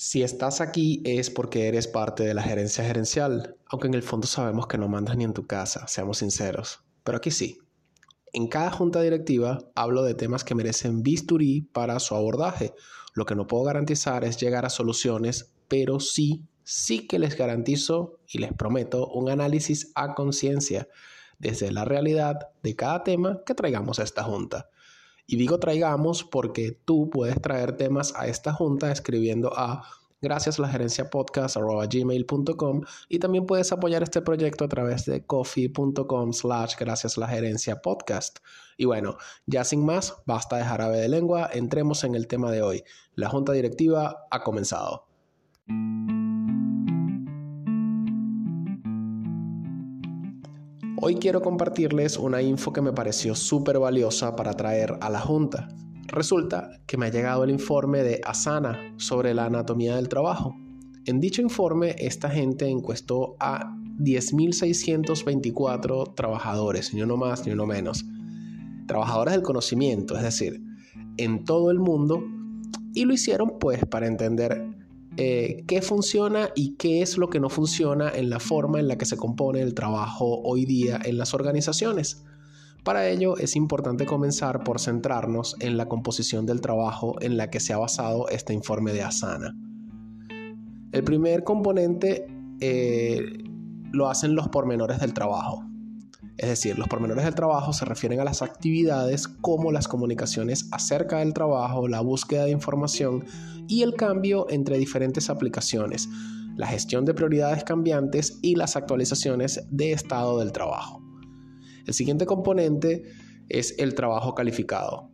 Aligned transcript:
Si 0.00 0.22
estás 0.22 0.60
aquí 0.60 1.02
es 1.04 1.28
porque 1.28 1.66
eres 1.66 1.88
parte 1.88 2.22
de 2.22 2.32
la 2.32 2.44
gerencia 2.44 2.84
gerencial, 2.84 3.56
aunque 3.66 3.88
en 3.88 3.94
el 3.94 4.04
fondo 4.04 4.28
sabemos 4.28 4.68
que 4.68 4.78
no 4.78 4.86
mandas 4.86 5.16
ni 5.16 5.24
en 5.24 5.32
tu 5.32 5.48
casa, 5.48 5.88
seamos 5.88 6.18
sinceros. 6.18 6.84
Pero 7.02 7.18
aquí 7.18 7.32
sí. 7.32 7.58
En 8.32 8.46
cada 8.46 8.70
junta 8.70 9.02
directiva 9.02 9.58
hablo 9.74 10.04
de 10.04 10.14
temas 10.14 10.44
que 10.44 10.54
merecen 10.54 11.02
bisturí 11.02 11.62
para 11.62 11.98
su 11.98 12.14
abordaje. 12.14 12.76
Lo 13.12 13.26
que 13.26 13.34
no 13.34 13.48
puedo 13.48 13.64
garantizar 13.64 14.22
es 14.22 14.36
llegar 14.36 14.64
a 14.64 14.70
soluciones, 14.70 15.52
pero 15.66 15.98
sí, 15.98 16.44
sí 16.62 17.08
que 17.08 17.18
les 17.18 17.36
garantizo 17.36 18.20
y 18.28 18.38
les 18.38 18.52
prometo 18.52 19.08
un 19.08 19.28
análisis 19.28 19.90
a 19.96 20.14
conciencia 20.14 20.86
desde 21.40 21.72
la 21.72 21.84
realidad 21.84 22.50
de 22.62 22.76
cada 22.76 23.02
tema 23.02 23.40
que 23.44 23.54
traigamos 23.56 23.98
a 23.98 24.04
esta 24.04 24.22
junta. 24.22 24.70
Y 25.30 25.36
digo 25.36 25.60
traigamos 25.60 26.24
porque 26.24 26.72
tú 26.86 27.10
puedes 27.10 27.40
traer 27.42 27.76
temas 27.76 28.14
a 28.16 28.26
esta 28.26 28.54
junta 28.54 28.90
escribiendo 28.90 29.52
a 29.54 29.82
gracias 30.22 30.58
y 33.08 33.18
también 33.18 33.46
puedes 33.46 33.70
apoyar 33.70 34.02
este 34.02 34.22
proyecto 34.22 34.64
a 34.64 34.68
través 34.68 35.04
de 35.04 35.26
coffee.com 35.26 36.32
slash 36.32 36.76
gracias 36.78 37.18
la 37.18 37.28
gerencia 37.28 37.82
podcast. 37.82 38.38
Y 38.78 38.86
bueno, 38.86 39.18
ya 39.44 39.64
sin 39.64 39.84
más, 39.84 40.14
basta 40.24 40.56
de 40.56 40.64
jarabe 40.64 40.98
de 40.98 41.10
lengua, 41.10 41.50
entremos 41.52 42.04
en 42.04 42.14
el 42.14 42.26
tema 42.26 42.50
de 42.50 42.62
hoy. 42.62 42.84
La 43.14 43.28
junta 43.28 43.52
directiva 43.52 44.26
ha 44.30 44.42
comenzado. 44.42 45.08
Hoy 51.00 51.14
quiero 51.14 51.42
compartirles 51.42 52.18
una 52.18 52.42
info 52.42 52.72
que 52.72 52.82
me 52.82 52.92
pareció 52.92 53.36
súper 53.36 53.78
valiosa 53.78 54.34
para 54.34 54.54
traer 54.54 54.98
a 55.00 55.08
la 55.08 55.20
Junta. 55.20 55.68
Resulta 56.08 56.70
que 56.88 56.96
me 56.96 57.06
ha 57.06 57.10
llegado 57.10 57.44
el 57.44 57.50
informe 57.50 58.02
de 58.02 58.20
Asana 58.24 58.94
sobre 58.96 59.32
la 59.32 59.44
anatomía 59.44 59.94
del 59.94 60.08
trabajo. 60.08 60.56
En 61.06 61.20
dicho 61.20 61.40
informe, 61.40 61.94
esta 61.98 62.28
gente 62.28 62.66
encuestó 62.66 63.36
a 63.38 63.76
10.624 64.00 66.16
trabajadores, 66.16 66.92
ni 66.92 67.02
uno 67.02 67.16
más 67.16 67.46
ni 67.46 67.52
uno 67.52 67.64
menos. 67.64 68.04
Trabajadores 68.88 69.34
del 69.34 69.44
conocimiento, 69.44 70.16
es 70.16 70.24
decir, 70.24 70.60
en 71.16 71.44
todo 71.44 71.70
el 71.70 71.78
mundo, 71.78 72.24
y 72.92 73.04
lo 73.04 73.14
hicieron 73.14 73.60
pues 73.60 73.86
para 73.86 74.08
entender 74.08 74.77
eh, 75.20 75.64
qué 75.66 75.82
funciona 75.82 76.50
y 76.54 76.76
qué 76.76 77.02
es 77.02 77.18
lo 77.18 77.28
que 77.28 77.40
no 77.40 77.48
funciona 77.50 78.08
en 78.08 78.30
la 78.30 78.38
forma 78.38 78.78
en 78.78 78.86
la 78.86 78.96
que 78.98 79.04
se 79.04 79.16
compone 79.16 79.60
el 79.60 79.74
trabajo 79.74 80.42
hoy 80.44 80.64
día 80.64 81.00
en 81.04 81.18
las 81.18 81.34
organizaciones. 81.34 82.24
Para 82.84 83.08
ello 83.08 83.36
es 83.36 83.56
importante 83.56 84.06
comenzar 84.06 84.62
por 84.62 84.78
centrarnos 84.78 85.56
en 85.58 85.76
la 85.76 85.88
composición 85.88 86.46
del 86.46 86.60
trabajo 86.60 87.16
en 87.20 87.36
la 87.36 87.50
que 87.50 87.58
se 87.58 87.72
ha 87.72 87.78
basado 87.78 88.28
este 88.28 88.54
informe 88.54 88.92
de 88.92 89.02
Asana. 89.02 89.56
El 90.92 91.02
primer 91.02 91.42
componente 91.42 92.28
eh, 92.60 93.20
lo 93.90 94.08
hacen 94.08 94.36
los 94.36 94.46
pormenores 94.46 95.00
del 95.00 95.14
trabajo. 95.14 95.67
Es 96.38 96.48
decir, 96.48 96.78
los 96.78 96.86
pormenores 96.86 97.24
del 97.24 97.34
trabajo 97.34 97.72
se 97.72 97.84
refieren 97.84 98.20
a 98.20 98.24
las 98.24 98.42
actividades 98.42 99.26
como 99.26 99.72
las 99.72 99.88
comunicaciones 99.88 100.68
acerca 100.70 101.18
del 101.18 101.34
trabajo, 101.34 101.88
la 101.88 102.00
búsqueda 102.00 102.44
de 102.44 102.52
información 102.52 103.24
y 103.66 103.82
el 103.82 103.94
cambio 103.94 104.46
entre 104.48 104.78
diferentes 104.78 105.30
aplicaciones, 105.30 106.08
la 106.56 106.68
gestión 106.68 107.04
de 107.04 107.12
prioridades 107.12 107.64
cambiantes 107.64 108.38
y 108.40 108.54
las 108.54 108.76
actualizaciones 108.76 109.66
de 109.68 109.90
estado 109.90 110.38
del 110.38 110.52
trabajo. 110.52 111.02
El 111.86 111.94
siguiente 111.94 112.24
componente 112.24 113.02
es 113.48 113.74
el 113.78 113.96
trabajo 113.96 114.36
calificado. 114.36 115.10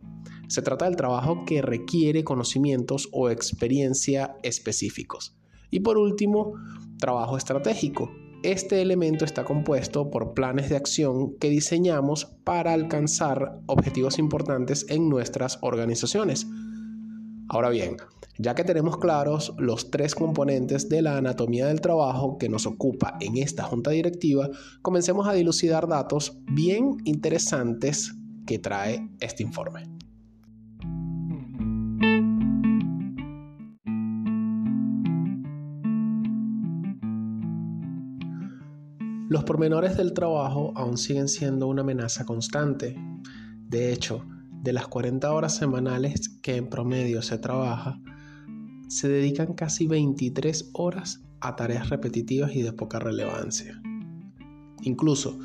Se 0.47 0.61
trata 0.61 0.85
del 0.85 0.95
trabajo 0.95 1.43
que 1.43 1.63
requiere 1.63 2.23
conocimientos 2.23 3.09
o 3.11 3.31
experiencia 3.31 4.35
específicos. 4.43 5.35
Y 5.71 5.79
por 5.79 5.97
último, 5.97 6.53
trabajo 6.99 7.35
estratégico 7.35 8.11
este 8.51 8.81
elemento 8.81 9.25
está 9.25 9.43
compuesto 9.43 10.11
por 10.11 10.33
planes 10.33 10.69
de 10.69 10.75
acción 10.75 11.35
que 11.37 11.49
diseñamos 11.49 12.25
para 12.43 12.73
alcanzar 12.73 13.59
objetivos 13.65 14.19
importantes 14.19 14.85
en 14.89 15.09
nuestras 15.09 15.57
organizaciones. 15.61 16.47
Ahora 17.49 17.69
bien, 17.69 17.97
ya 18.37 18.53
que 18.53 18.63
tenemos 18.63 18.97
claros 18.97 19.53
los 19.57 19.91
tres 19.91 20.13
componentes 20.13 20.89
de 20.89 21.01
la 21.01 21.17
anatomía 21.17 21.67
del 21.67 21.81
trabajo 21.81 22.37
que 22.37 22.49
nos 22.49 22.65
ocupa 22.65 23.17
en 23.19 23.37
esta 23.37 23.63
junta 23.63 23.91
directiva, 23.91 24.49
comencemos 24.81 25.27
a 25.27 25.33
dilucidar 25.33 25.87
datos 25.87 26.37
bien 26.51 26.97
interesantes 27.05 28.13
que 28.45 28.59
trae 28.59 29.09
este 29.19 29.43
informe. 29.43 30.04
Los 39.35 39.43
pormenores 39.43 39.97
del 39.97 40.13
trabajo 40.13 40.71
aún 40.75 40.97
siguen 40.97 41.27
siendo 41.27 41.67
una 41.67 41.81
amenaza 41.81 42.23
constante. 42.23 42.95
De 43.67 43.91
hecho, 43.91 44.25
de 44.63 44.71
las 44.71 44.87
40 44.87 45.29
horas 45.29 45.57
semanales 45.57 46.29
que 46.41 46.55
en 46.55 46.69
promedio 46.69 47.21
se 47.21 47.37
trabaja, 47.37 47.99
se 48.87 49.09
dedican 49.09 49.53
casi 49.53 49.87
23 49.87 50.69
horas 50.71 51.21
a 51.41 51.57
tareas 51.57 51.89
repetitivas 51.89 52.55
y 52.55 52.61
de 52.61 52.71
poca 52.71 52.97
relevancia. 52.97 53.81
Incluso, 54.83 55.37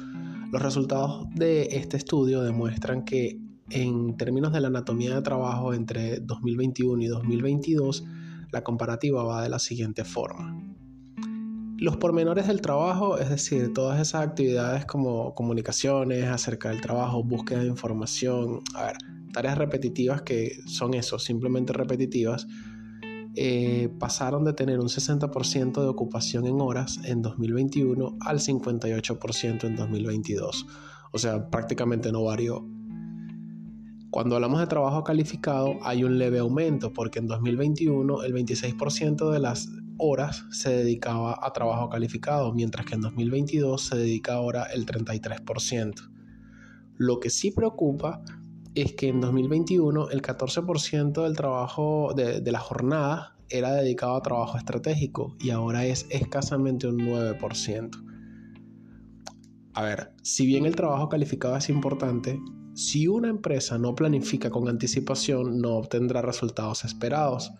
los 0.52 0.62
resultados 0.62 1.26
de 1.34 1.62
este 1.72 1.96
estudio 1.96 2.42
demuestran 2.42 3.04
que 3.04 3.40
en 3.70 4.16
términos 4.16 4.52
de 4.52 4.60
la 4.60 4.68
anatomía 4.68 5.16
de 5.16 5.22
trabajo 5.22 5.74
entre 5.74 6.20
2021 6.20 7.02
y 7.02 7.06
2022, 7.08 8.04
la 8.52 8.62
comparativa 8.62 9.24
va 9.24 9.42
de 9.42 9.48
la 9.48 9.58
siguiente 9.58 10.04
forma. 10.04 10.56
Los 11.80 11.96
pormenores 11.96 12.46
del 12.46 12.60
trabajo, 12.60 13.16
es 13.16 13.30
decir, 13.30 13.72
todas 13.72 13.98
esas 13.98 14.20
actividades 14.20 14.84
como 14.84 15.34
comunicaciones 15.34 16.28
acerca 16.28 16.68
del 16.68 16.82
trabajo, 16.82 17.24
búsqueda 17.24 17.60
de 17.60 17.68
información, 17.68 18.60
a 18.74 18.84
ver, 18.84 18.98
tareas 19.32 19.56
repetitivas 19.56 20.20
que 20.20 20.60
son 20.66 20.92
eso, 20.92 21.18
simplemente 21.18 21.72
repetitivas, 21.72 22.46
eh, 23.34 23.88
pasaron 23.98 24.44
de 24.44 24.52
tener 24.52 24.78
un 24.78 24.88
60% 24.88 25.80
de 25.80 25.88
ocupación 25.88 26.46
en 26.46 26.60
horas 26.60 27.00
en 27.02 27.22
2021 27.22 28.18
al 28.20 28.40
58% 28.40 29.64
en 29.64 29.76
2022. 29.76 30.66
O 31.12 31.18
sea, 31.18 31.48
prácticamente 31.48 32.12
no 32.12 32.24
varió. 32.24 32.62
Cuando 34.10 34.34
hablamos 34.34 34.60
de 34.60 34.66
trabajo 34.66 35.02
calificado 35.02 35.78
hay 35.82 36.04
un 36.04 36.18
leve 36.18 36.40
aumento 36.40 36.92
porque 36.92 37.20
en 37.20 37.26
2021 37.26 38.22
el 38.22 38.34
26% 38.34 39.30
de 39.30 39.38
las 39.38 39.70
horas 40.00 40.44
se 40.50 40.70
dedicaba 40.70 41.38
a 41.40 41.52
trabajo 41.52 41.88
calificado, 41.88 42.52
mientras 42.52 42.86
que 42.86 42.94
en 42.94 43.02
2022 43.02 43.82
se 43.82 43.96
dedica 43.96 44.34
ahora 44.34 44.64
el 44.64 44.86
33%. 44.86 46.10
Lo 46.96 47.20
que 47.20 47.30
sí 47.30 47.50
preocupa 47.50 48.22
es 48.74 48.94
que 48.94 49.08
en 49.08 49.20
2021 49.20 50.10
el 50.10 50.22
14% 50.22 51.22
del 51.22 51.36
trabajo 51.36 52.12
de, 52.14 52.40
de 52.40 52.52
la 52.52 52.60
jornada 52.60 53.36
era 53.48 53.72
dedicado 53.72 54.16
a 54.16 54.22
trabajo 54.22 54.56
estratégico 54.56 55.36
y 55.40 55.50
ahora 55.50 55.84
es 55.84 56.06
escasamente 56.10 56.86
un 56.86 56.98
9%. 56.98 57.90
A 59.74 59.82
ver, 59.82 60.12
si 60.22 60.46
bien 60.46 60.66
el 60.66 60.76
trabajo 60.76 61.08
calificado 61.08 61.56
es 61.56 61.68
importante, 61.68 62.38
si 62.74 63.08
una 63.08 63.28
empresa 63.28 63.78
no 63.78 63.94
planifica 63.94 64.50
con 64.50 64.68
anticipación 64.68 65.58
no 65.60 65.70
obtendrá 65.76 66.22
resultados 66.22 66.84
esperados. 66.84 67.52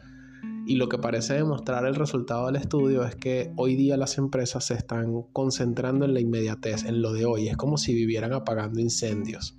Y 0.70 0.76
lo 0.76 0.88
que 0.88 0.98
parece 0.98 1.34
demostrar 1.34 1.84
el 1.84 1.96
resultado 1.96 2.46
del 2.46 2.54
estudio 2.54 3.02
es 3.04 3.16
que 3.16 3.52
hoy 3.56 3.74
día 3.74 3.96
las 3.96 4.18
empresas 4.18 4.66
se 4.66 4.74
están 4.74 5.24
concentrando 5.32 6.04
en 6.04 6.14
la 6.14 6.20
inmediatez, 6.20 6.84
en 6.84 7.02
lo 7.02 7.12
de 7.12 7.24
hoy. 7.24 7.48
Es 7.48 7.56
como 7.56 7.76
si 7.76 7.92
vivieran 7.92 8.32
apagando 8.32 8.78
incendios. 8.78 9.58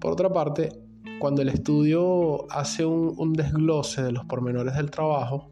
Por 0.00 0.12
otra 0.12 0.30
parte, 0.30 0.78
cuando 1.18 1.40
el 1.40 1.48
estudio 1.48 2.46
hace 2.52 2.84
un, 2.84 3.32
desglose 3.32 4.02
de 4.02 4.12
los 4.12 4.26
pormenores 4.26 4.74
del 4.74 4.90
trabajo, 4.90 5.50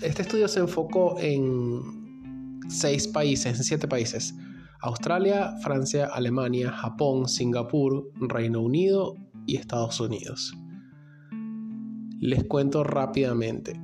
este 0.00 0.22
estudio 0.22 0.46
se 0.46 0.60
enfocó 0.60 1.16
en 1.18 2.60
seis 2.68 3.08
países, 3.08 3.58
en 3.58 3.64
siete 3.64 3.88
países. 3.88 4.32
Australia, 4.80 5.56
Francia, 5.60 6.06
Alemania, 6.06 6.70
Japón, 6.70 7.26
Singapur, 7.26 8.12
Reino 8.20 8.60
Unido 8.60 9.16
y 9.44 9.56
Estados 9.56 9.98
Unidos. 9.98 10.54
Les 12.20 12.44
cuento 12.44 12.82
rápidamente. 12.82 13.80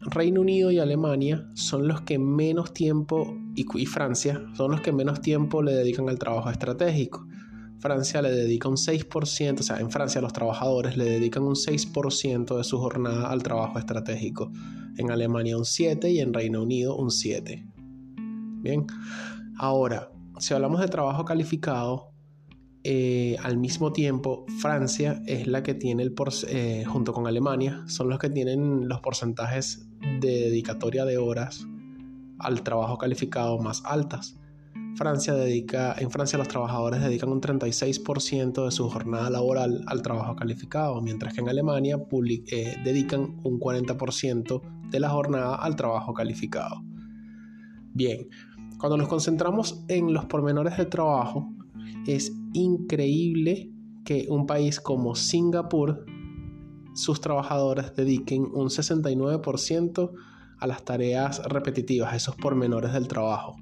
Reino 0.00 0.40
Unido 0.40 0.70
y 0.70 0.78
Alemania 0.78 1.48
son 1.54 1.86
los 1.86 2.00
que 2.02 2.18
menos 2.18 2.74
tiempo, 2.74 3.34
y, 3.54 3.86
Francia, 3.86 4.42
son 4.54 4.72
los 4.72 4.80
que 4.80 4.92
menos 4.92 5.20
tiempo 5.20 5.62
le 5.62 5.72
dedican 5.72 6.08
al 6.08 6.18
trabajo 6.18 6.50
estratégico. 6.50 7.26
Francia 7.78 8.20
le 8.20 8.30
dedica 8.30 8.68
un 8.68 8.76
6%, 8.76 9.60
o 9.60 9.62
sea, 9.62 9.78
en 9.78 9.90
Francia 9.90 10.20
los 10.20 10.32
trabajadores 10.32 10.96
le 10.96 11.04
dedican 11.04 11.44
un 11.44 11.54
6% 11.54 12.56
de 12.56 12.64
su 12.64 12.78
jornada 12.78 13.30
al 13.30 13.42
trabajo 13.42 13.78
estratégico. 13.78 14.50
En 14.98 15.10
Alemania 15.10 15.56
un 15.56 15.64
7% 15.64 16.12
y 16.12 16.20
en 16.20 16.34
Reino 16.34 16.62
Unido 16.62 16.96
un 16.96 17.08
7%. 17.08 17.72
Bien, 18.60 18.86
ahora, 19.58 20.12
si 20.38 20.52
hablamos 20.54 20.80
de 20.80 20.88
trabajo 20.88 21.24
calificado, 21.24 22.12
eh, 22.84 23.36
al 23.42 23.58
mismo 23.58 23.92
tiempo, 23.92 24.44
Francia 24.60 25.22
es 25.26 25.46
la 25.46 25.62
que 25.62 25.74
tiene 25.74 26.02
el 26.02 26.14
eh, 26.48 26.84
junto 26.86 27.12
con 27.12 27.26
Alemania, 27.26 27.84
son 27.86 28.08
los 28.08 28.18
que 28.18 28.28
tienen 28.28 28.88
los 28.88 29.00
porcentajes 29.00 29.88
de 30.20 30.50
dedicatoria 30.50 31.04
de 31.04 31.16
horas 31.16 31.66
al 32.38 32.62
trabajo 32.62 32.98
calificado 32.98 33.58
más 33.58 33.82
altas. 33.84 34.36
Francia 34.96 35.32
dedica, 35.34 35.94
en 35.98 36.10
Francia 36.10 36.38
los 36.38 36.48
trabajadores 36.48 37.00
dedican 37.00 37.30
un 37.30 37.40
36% 37.40 38.64
de 38.64 38.70
su 38.72 38.90
jornada 38.90 39.30
laboral 39.30 39.84
al 39.86 40.02
trabajo 40.02 40.34
calificado, 40.34 41.00
mientras 41.00 41.32
que 41.32 41.40
en 41.40 41.48
Alemania 41.48 41.98
eh, 42.50 42.76
dedican 42.84 43.36
un 43.44 43.60
40% 43.60 44.60
de 44.90 45.00
la 45.00 45.08
jornada 45.08 45.54
al 45.54 45.76
trabajo 45.76 46.12
calificado. 46.12 46.82
Bien, 47.94 48.28
cuando 48.78 48.96
nos 48.96 49.08
concentramos 49.08 49.84
en 49.88 50.12
los 50.12 50.24
pormenores 50.26 50.76
del 50.76 50.88
trabajo, 50.88 51.48
es 52.06 52.32
increíble 52.52 53.70
que 54.04 54.26
un 54.28 54.46
país 54.46 54.80
como 54.80 55.14
Singapur, 55.14 56.04
sus 56.94 57.20
trabajadores 57.20 57.94
dediquen 57.94 58.42
un 58.42 58.68
69% 58.68 60.12
a 60.58 60.66
las 60.66 60.84
tareas 60.84 61.42
repetitivas, 61.44 62.12
a 62.12 62.16
esos 62.16 62.36
pormenores 62.36 62.92
del 62.92 63.08
trabajo. 63.08 63.56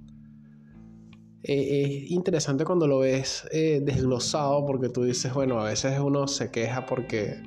Eh, 1.42 2.02
es 2.04 2.10
interesante 2.10 2.64
cuando 2.64 2.86
lo 2.86 2.98
ves 2.98 3.48
eh, 3.50 3.80
desglosado 3.82 4.66
porque 4.66 4.90
tú 4.90 5.04
dices, 5.04 5.32
bueno, 5.32 5.60
a 5.60 5.64
veces 5.64 5.98
uno 5.98 6.26
se 6.28 6.50
queja 6.50 6.84
porque 6.84 7.42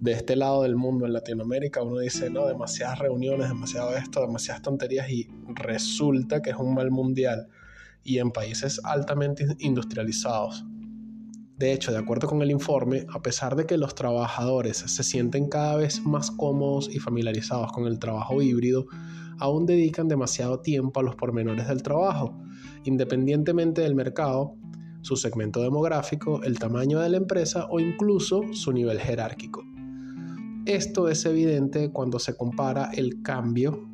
de 0.00 0.12
este 0.12 0.36
lado 0.36 0.64
del 0.64 0.74
mundo, 0.74 1.06
en 1.06 1.12
Latinoamérica, 1.12 1.80
uno 1.80 2.00
dice, 2.00 2.28
no, 2.28 2.46
demasiadas 2.46 2.98
reuniones, 2.98 3.48
demasiado 3.48 3.96
esto, 3.96 4.20
demasiadas 4.20 4.60
tonterías 4.60 5.08
y 5.08 5.28
resulta 5.54 6.42
que 6.42 6.50
es 6.50 6.56
un 6.56 6.74
mal 6.74 6.90
mundial 6.90 7.48
y 8.04 8.18
en 8.18 8.30
países 8.30 8.80
altamente 8.84 9.46
industrializados. 9.58 10.64
De 11.56 11.72
hecho, 11.72 11.92
de 11.92 11.98
acuerdo 11.98 12.26
con 12.26 12.42
el 12.42 12.50
informe, 12.50 13.06
a 13.12 13.22
pesar 13.22 13.54
de 13.54 13.66
que 13.66 13.76
los 13.76 13.94
trabajadores 13.94 14.78
se 14.78 15.02
sienten 15.04 15.48
cada 15.48 15.76
vez 15.76 16.04
más 16.04 16.30
cómodos 16.30 16.88
y 16.92 16.98
familiarizados 16.98 17.70
con 17.72 17.86
el 17.86 17.98
trabajo 17.98 18.42
híbrido, 18.42 18.86
aún 19.38 19.66
dedican 19.66 20.08
demasiado 20.08 20.60
tiempo 20.60 20.98
a 20.98 21.02
los 21.02 21.14
pormenores 21.14 21.68
del 21.68 21.82
trabajo, 21.82 22.36
independientemente 22.84 23.82
del 23.82 23.94
mercado, 23.94 24.56
su 25.02 25.16
segmento 25.16 25.62
demográfico, 25.62 26.42
el 26.42 26.58
tamaño 26.58 27.00
de 27.00 27.10
la 27.10 27.16
empresa 27.16 27.66
o 27.70 27.80
incluso 27.80 28.42
su 28.52 28.72
nivel 28.72 28.98
jerárquico. 28.98 29.62
Esto 30.64 31.08
es 31.08 31.24
evidente 31.26 31.90
cuando 31.90 32.18
se 32.18 32.36
compara 32.36 32.90
el 32.92 33.22
cambio 33.22 33.91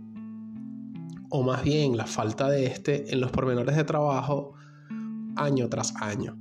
o 1.30 1.42
más 1.42 1.62
bien 1.62 1.96
la 1.96 2.06
falta 2.06 2.48
de 2.48 2.66
este 2.66 3.12
en 3.12 3.20
los 3.20 3.30
pormenores 3.30 3.76
de 3.76 3.84
trabajo 3.84 4.54
año 5.36 5.68
tras 5.68 5.94
año. 5.96 6.36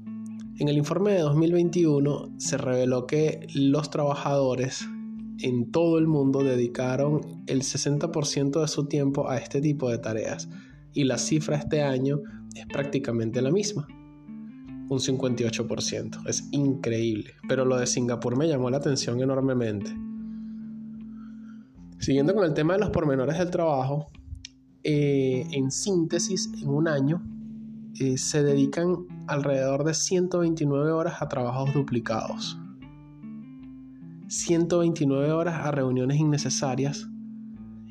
En 0.60 0.70
el 0.70 0.78
informe 0.78 1.12
de 1.12 1.20
2021 1.20 2.34
se 2.38 2.58
reveló 2.58 3.06
que 3.06 3.48
los 3.54 3.90
trabajadores 3.90 4.88
en 5.40 5.72
todo 5.72 6.00
el 6.00 6.08
mundo 6.08 6.44
dedicaron 6.44 7.44
el 7.46 7.62
60% 7.62 8.62
de 8.62 8.68
su 8.68 8.88
tiempo 8.88 9.30
a 9.30 9.38
este 9.38 9.62
tipo 9.62 9.90
de 9.90 10.00
tareas 10.00 10.50
y 10.94 11.04
la 11.04 11.20
cifra 11.20 11.58
este 11.58 11.84
año 11.84 12.22
es 12.56 12.66
prácticamente 12.66 13.42
la 13.42 13.52
misma, 13.52 13.88
un 14.90 15.00
58%. 15.00 16.28
Es 16.28 16.48
increíble, 16.52 17.34
pero 17.48 17.66
lo 17.66 17.78
de 17.78 17.86
Singapur 17.86 18.36
me 18.36 18.48
llamó 18.48 18.72
la 18.72 18.78
atención 18.78 19.22
enormemente. 19.22 19.96
Siguiendo 22.00 22.34
con 22.34 22.46
el 22.46 22.54
tema 22.54 22.74
de 22.74 22.80
los 22.80 22.90
pormenores 22.90 23.38
del 23.38 23.52
trabajo, 23.52 24.08
eh, 24.84 25.46
en 25.52 25.72
síntesis, 25.72 26.52
en 26.62 26.70
un 26.70 26.88
año, 26.88 27.22
eh, 28.00 28.18
se 28.18 28.44
dedican 28.44 29.08
alrededor 29.28 29.84
de 29.84 29.94
129 29.94 30.92
horas 30.92 31.22
a 31.22 31.28
trabajos 31.28 31.74
duplicados, 31.74 32.60
129 34.28 35.32
horas 35.32 35.66
a 35.66 35.72
reuniones 35.72 36.20
innecesarias 36.20 37.10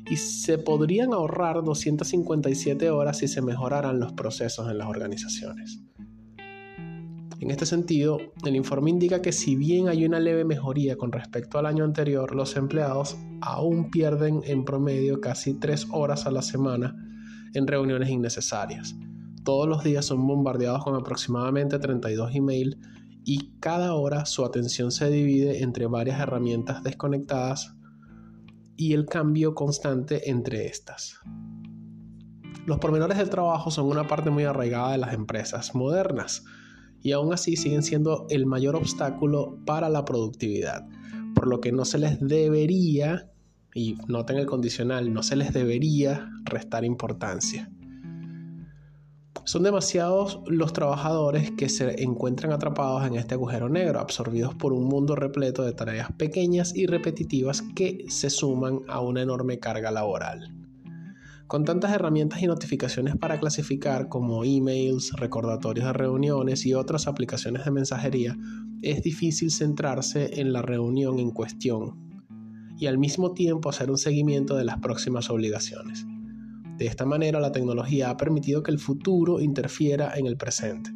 y 0.09 0.15
se 0.15 0.57
podrían 0.57 1.13
ahorrar 1.13 1.63
257 1.63 2.89
horas 2.89 3.17
si 3.17 3.27
se 3.27 3.41
mejoraran 3.41 3.99
los 3.99 4.13
procesos 4.13 4.69
en 4.71 4.77
las 4.77 4.87
organizaciones. 4.87 5.81
En 7.39 7.51
este 7.51 7.67
sentido, 7.67 8.17
el 8.45 8.55
informe 8.55 8.89
indica 8.89 9.21
que 9.21 9.31
si 9.31 9.55
bien 9.55 9.89
hay 9.89 10.05
una 10.05 10.19
leve 10.19 10.43
mejoría 10.43 10.97
con 10.97 11.11
respecto 11.11 11.59
al 11.59 11.67
año 11.67 11.83
anterior, 11.83 12.35
los 12.35 12.55
empleados 12.55 13.15
aún 13.41 13.91
pierden 13.91 14.41
en 14.43 14.65
promedio 14.65 15.21
casi 15.21 15.53
3 15.53 15.87
horas 15.91 16.25
a 16.25 16.31
la 16.31 16.41
semana 16.41 16.95
en 17.53 17.67
reuniones 17.67 18.09
innecesarias. 18.09 18.95
Todos 19.43 19.67
los 19.67 19.83
días 19.83 20.05
son 20.05 20.25
bombardeados 20.25 20.83
con 20.83 20.95
aproximadamente 20.95 21.77
32 21.77 22.33
emails 22.33 22.77
y 23.23 23.51
cada 23.59 23.93
hora 23.93 24.25
su 24.25 24.43
atención 24.43 24.91
se 24.91 25.09
divide 25.11 25.61
entre 25.61 25.85
varias 25.85 26.19
herramientas 26.19 26.81
desconectadas 26.81 27.75
y 28.75 28.93
el 28.93 29.05
cambio 29.05 29.53
constante 29.53 30.29
entre 30.29 30.65
estas. 30.65 31.19
Los 32.65 32.79
pormenores 32.79 33.17
del 33.19 33.29
trabajo 33.29 33.69
son 33.69 33.87
una 33.87 34.07
parte 34.07 34.31
muy 34.31 34.43
arraigada 34.43 34.93
de 34.93 34.97
las 34.97 35.13
empresas 35.13 35.75
modernas 35.75 36.43
y 37.07 37.13
aún 37.13 37.31
así 37.31 37.55
siguen 37.55 37.83
siendo 37.83 38.27
el 38.29 38.45
mayor 38.45 38.75
obstáculo 38.75 39.57
para 39.65 39.87
la 39.87 40.03
productividad, 40.03 40.85
por 41.33 41.47
lo 41.47 41.61
que 41.61 41.71
no 41.71 41.85
se 41.85 41.99
les 41.99 42.19
debería, 42.19 43.31
y 43.73 43.95
noten 44.09 44.35
el 44.35 44.45
condicional, 44.45 45.13
no 45.13 45.23
se 45.23 45.37
les 45.37 45.53
debería 45.53 46.29
restar 46.43 46.83
importancia. 46.83 47.71
Son 49.45 49.63
demasiados 49.63 50.41
los 50.47 50.73
trabajadores 50.73 51.49
que 51.51 51.69
se 51.69 52.03
encuentran 52.03 52.51
atrapados 52.51 53.07
en 53.07 53.15
este 53.15 53.35
agujero 53.35 53.69
negro, 53.69 54.01
absorbidos 54.01 54.53
por 54.55 54.73
un 54.73 54.83
mundo 54.83 55.15
repleto 55.15 55.63
de 55.63 55.71
tareas 55.71 56.11
pequeñas 56.11 56.75
y 56.75 56.87
repetitivas 56.87 57.61
que 57.73 58.03
se 58.09 58.29
suman 58.29 58.81
a 58.89 58.99
una 58.99 59.21
enorme 59.21 59.59
carga 59.59 59.91
laboral. 59.91 60.66
Con 61.47 61.63
tantas 61.63 61.93
herramientas 61.93 62.41
y 62.43 62.47
notificaciones 62.47 63.15
para 63.15 63.39
clasificar 63.39 64.09
como 64.09 64.43
emails, 64.43 65.13
recordatorios 65.13 65.85
de 65.87 65.93
reuniones 65.93 66.65
y 66.65 66.73
otras 66.73 67.07
aplicaciones 67.07 67.63
de 67.63 67.71
mensajería, 67.71 68.37
es 68.81 69.01
difícil 69.01 69.49
centrarse 69.49 70.41
en 70.41 70.51
la 70.51 70.61
reunión 70.61 71.19
en 71.19 71.31
cuestión 71.31 71.95
y 72.77 72.87
al 72.87 72.97
mismo 72.97 73.31
tiempo 73.31 73.69
hacer 73.69 73.89
un 73.89 73.97
seguimiento 73.97 74.57
de 74.57 74.65
las 74.65 74.79
próximas 74.79 75.29
obligaciones. 75.29 76.05
De 76.77 76.85
esta 76.85 77.05
manera 77.05 77.39
la 77.39 77.53
tecnología 77.53 78.09
ha 78.09 78.17
permitido 78.17 78.61
que 78.61 78.71
el 78.71 78.77
futuro 78.77 79.39
interfiera 79.39 80.13
en 80.17 80.27
el 80.27 80.35
presente. 80.35 80.91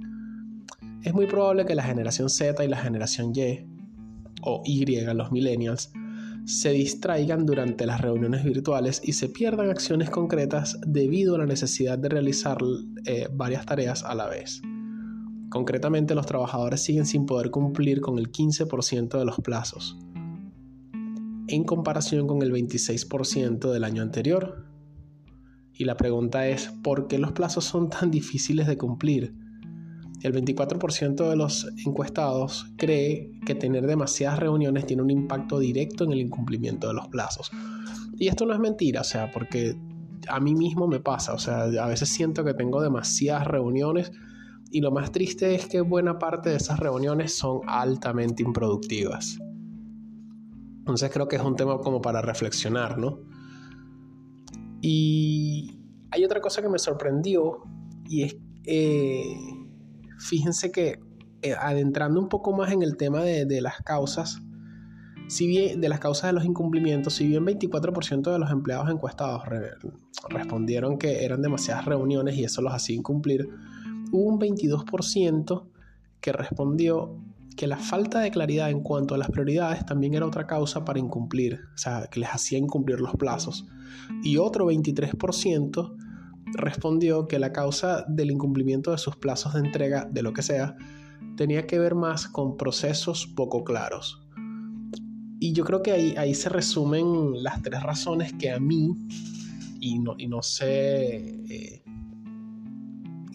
Es 1.02 1.14
muy 1.14 1.28
probable 1.28 1.66
que 1.66 1.76
la 1.76 1.84
generación 1.84 2.30
Z 2.30 2.64
y 2.64 2.68
la 2.68 2.78
generación 2.78 3.32
Y, 3.34 3.66
o 4.44 4.62
Y, 4.66 4.86
los 5.14 5.32
millennials, 5.32 5.92
se 6.52 6.72
distraigan 6.72 7.46
durante 7.46 7.86
las 7.86 8.02
reuniones 8.02 8.44
virtuales 8.44 9.02
y 9.02 9.14
se 9.14 9.30
pierdan 9.30 9.70
acciones 9.70 10.10
concretas 10.10 10.78
debido 10.86 11.36
a 11.36 11.38
la 11.38 11.46
necesidad 11.46 11.98
de 11.98 12.10
realizar 12.10 12.58
eh, 13.06 13.30
varias 13.32 13.66
tareas 13.66 14.04
a 14.04 14.14
la 14.16 14.28
vez. 14.28 14.62
Concretamente, 15.50 16.14
los 16.14 16.26
trabajadores 16.26 16.84
siguen 16.84 17.06
sin 17.06 17.26
poder 17.26 17.52
cumplir 17.52 18.02
con 18.02 18.20
el 18.20 18.34
15% 18.34 19.18
de 19.18 19.24
los 19.24 19.38
plazos, 19.38 19.98
en 21.48 21.64
comparación 21.64 22.28
con 22.28 22.42
el 22.42 22.52
26% 22.52 23.72
del 23.72 23.86
año 23.86 24.02
anterior. 24.02 24.66
Y 25.74 25.86
la 25.86 25.96
pregunta 25.96 26.50
es, 26.50 26.68
¿por 26.84 27.08
qué 27.08 27.18
los 27.18 27.32
plazos 27.32 27.64
son 27.64 27.90
tan 27.90 28.12
difíciles 28.12 28.68
de 28.68 28.78
cumplir? 28.78 29.34
El 30.24 30.34
24% 30.34 31.30
de 31.30 31.36
los 31.36 31.68
encuestados 31.86 32.72
cree 32.78 33.32
que 33.46 33.56
tener 33.56 33.88
demasiadas 33.88 34.40
reuniones 34.40 34.86
tiene 34.86 35.02
un 35.02 35.10
impacto 35.10 35.58
directo 35.58 36.04
en 36.04 36.12
el 36.12 36.20
incumplimiento 36.20 36.88
de 36.88 36.94
los 36.94 37.08
plazos. 37.08 37.50
Y 38.18 38.28
esto 38.28 38.46
no 38.46 38.54
es 38.54 38.60
mentira, 38.60 39.02
o 39.02 39.04
sea, 39.04 39.32
porque 39.32 39.76
a 40.28 40.40
mí 40.40 40.54
mismo 40.54 40.88
me 40.88 41.00
pasa, 41.00 41.34
o 41.34 41.40
sea, 41.40 41.64
a 41.64 41.88
veces 41.88 42.10
siento 42.10 42.44
que 42.44 42.54
tengo 42.54 42.82
demasiadas 42.82 43.48
reuniones 43.48 44.12
y 44.70 44.82
lo 44.82 44.92
más 44.92 45.12
triste 45.12 45.56
es 45.56 45.66
que 45.66 45.82
buena 45.82 46.20
parte 46.20 46.50
de 46.50 46.58
esas 46.58 46.80
reuniones 46.80 47.36
son 47.36 47.62
altamente 47.68 48.44
improductivas. 48.44 49.40
Entonces 50.80 51.10
creo 51.12 51.28
que 51.28 51.36
es 51.36 51.42
un 51.42 51.56
tema 51.56 51.80
como 51.80 52.02
para 52.02 52.22
reflexionar, 52.22 52.98
¿no? 52.98 53.20
Y 54.82 55.80
hay 56.12 56.24
otra 56.24 56.42
cosa 56.42 56.62
que 56.62 56.70
me 56.70 56.80
sorprendió 56.80 57.64
y 58.08 58.24
es... 58.24 58.38
Eh, 58.66 59.36
fíjense 60.22 60.72
que 60.72 61.00
eh, 61.42 61.56
adentrando 61.60 62.20
un 62.20 62.30
poco 62.30 62.54
más 62.54 62.72
en 62.72 62.84
el 62.84 62.98
tema 62.98 63.24
de, 63.24 63.62
las 63.62 63.82
causas, 63.82 64.42
si 65.28 65.48
bien 65.48 65.82
de 65.82 65.90
las 65.90 66.00
causas 66.00 66.30
de 66.30 66.34
los 66.34 66.46
incumplimientos, 66.46 67.16
si 67.16 67.28
bien 67.28 67.46
24% 67.46 68.32
de 68.32 68.40
los 68.40 68.52
empleados 68.52 68.90
encuestados 68.90 69.44
respondieron 70.30 70.98
que 70.98 71.26
eran 71.26 71.42
demasiadas 71.42 71.86
reuniones 71.86 72.36
y 72.36 72.44
eso 72.44 72.62
los 72.62 72.74
hacía 72.74 72.96
incumplir, 72.96 73.50
hubo 74.12 74.26
un 74.26 74.40
22% 74.40 75.68
que 76.20 76.32
respondió 76.32 77.18
que 77.58 77.68
la 77.68 77.78
falta 77.78 78.20
de 78.20 78.32
claridad 78.32 78.70
en 78.70 78.82
cuanto 78.82 79.16
a 79.16 79.18
las 79.18 79.30
prioridades 79.30 79.86
también 79.86 80.14
era 80.14 80.26
otra 80.26 80.48
causa 80.48 80.86
para 80.86 81.00
incumplir, 81.00 81.60
o 81.74 81.78
sea, 81.78 82.08
que 82.12 82.20
les 82.20 82.30
hacía 82.30 82.58
incumplir 82.58 83.00
los 83.00 83.16
plazos. 83.16 83.66
Y 84.24 84.38
otro 84.38 84.72
23% 84.72 85.96
respondió 86.54 87.28
que 87.28 87.40
la 87.40 87.52
causa 87.52 88.06
del 88.08 88.32
incumplimiento 88.32 88.92
de 88.92 88.98
sus 88.98 89.16
plazos 89.16 89.54
de 89.54 89.62
entrega 89.62 90.08
de 90.12 90.22
lo 90.22 90.34
que 90.34 90.42
sea 90.42 90.76
tenía 91.38 91.66
que 91.66 91.80
ver 91.80 91.96
más 91.96 92.28
con 92.28 92.58
procesos 92.58 93.28
poco 93.28 93.64
claros. 93.64 94.22
Y 95.40 95.54
yo 95.54 95.64
creo 95.64 95.82
que 95.82 95.92
ahí, 95.92 96.14
ahí 96.18 96.36
se 96.36 96.50
resumen 96.50 97.42
las 97.42 97.62
tres 97.64 97.82
razones 97.82 98.34
que 98.34 98.52
a 98.52 98.60
mí, 98.60 98.96
y 99.80 99.98
no, 99.98 100.14
y 100.18 100.28
no 100.28 100.44
sé 100.44 101.16
eh, 101.50 101.84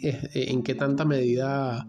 eh, 0.03 0.29
en 0.35 0.63
qué 0.63 0.75
tanta 0.75 1.05
medida 1.05 1.89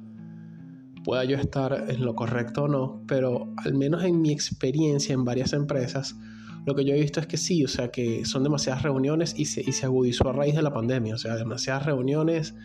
pueda 1.03 1.24
yo 1.24 1.38
estar 1.38 1.86
en 1.88 2.03
lo 2.03 2.15
correcto 2.15 2.63
o 2.63 2.67
no, 2.67 3.03
pero 3.07 3.53
al 3.57 3.75
menos 3.75 4.03
en 4.03 4.22
mi 4.22 4.31
experiencia 4.31 5.13
en 5.13 5.24
varias 5.24 5.53
empresas, 5.53 6.17
lo 6.67 6.75
que 6.75 6.83
yo 6.83 6.93
he 6.93 7.00
visto 7.00 7.21
es 7.21 7.27
que 7.27 7.38
sí, 7.38 7.63
o 7.63 7.69
sea, 7.69 7.91
que 7.91 8.25
son 8.25 8.43
demasiadas 8.43 8.83
reuniones 8.83 9.33
y 9.38 9.45
se, 9.45 9.62
y 9.62 9.71
se 9.71 9.86
agudizó 9.86 10.27
a 10.27 10.33
raíz 10.33 10.53
de 10.53 10.62
la 10.62 10.74
pandemia, 10.74 11.15
o 11.15 11.17
sea, 11.17 11.38
demasiadas 11.38 11.86
reuniones, 11.86 12.55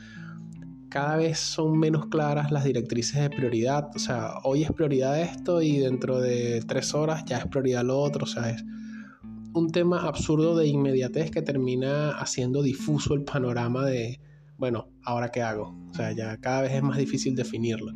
cada 0.88 1.16
vez 1.16 1.38
son 1.38 1.78
menos 1.78 2.06
claras 2.06 2.50
las 2.50 2.64
directrices 2.64 3.22
de 3.22 3.30
prioridad, 3.30 3.90
o 3.94 4.00
sea, 4.00 4.40
hoy 4.42 4.64
es 4.64 4.72
prioridad 4.72 5.20
esto 5.20 5.62
y 5.62 5.78
dentro 5.78 6.20
de 6.20 6.64
tres 6.66 6.94
horas 6.94 7.24
ya 7.26 7.38
es 7.38 7.46
prioridad 7.46 7.84
lo 7.84 7.96
otro, 8.00 8.24
o 8.24 8.26
sea, 8.26 8.50
es 8.50 8.64
un 9.54 9.70
tema 9.70 10.02
absurdo 10.02 10.56
de 10.56 10.66
inmediatez 10.66 11.30
que 11.30 11.40
termina 11.40 12.10
haciendo 12.10 12.60
difuso 12.60 13.14
el 13.14 13.22
panorama 13.22 13.86
de, 13.86 14.20
bueno, 14.58 14.88
ahora 15.04 15.28
qué 15.28 15.42
hago, 15.42 15.76
o 15.92 15.94
sea, 15.94 16.10
ya 16.10 16.38
cada 16.38 16.62
vez 16.62 16.72
es 16.72 16.82
más 16.82 16.98
difícil 16.98 17.36
definirlo. 17.36 17.92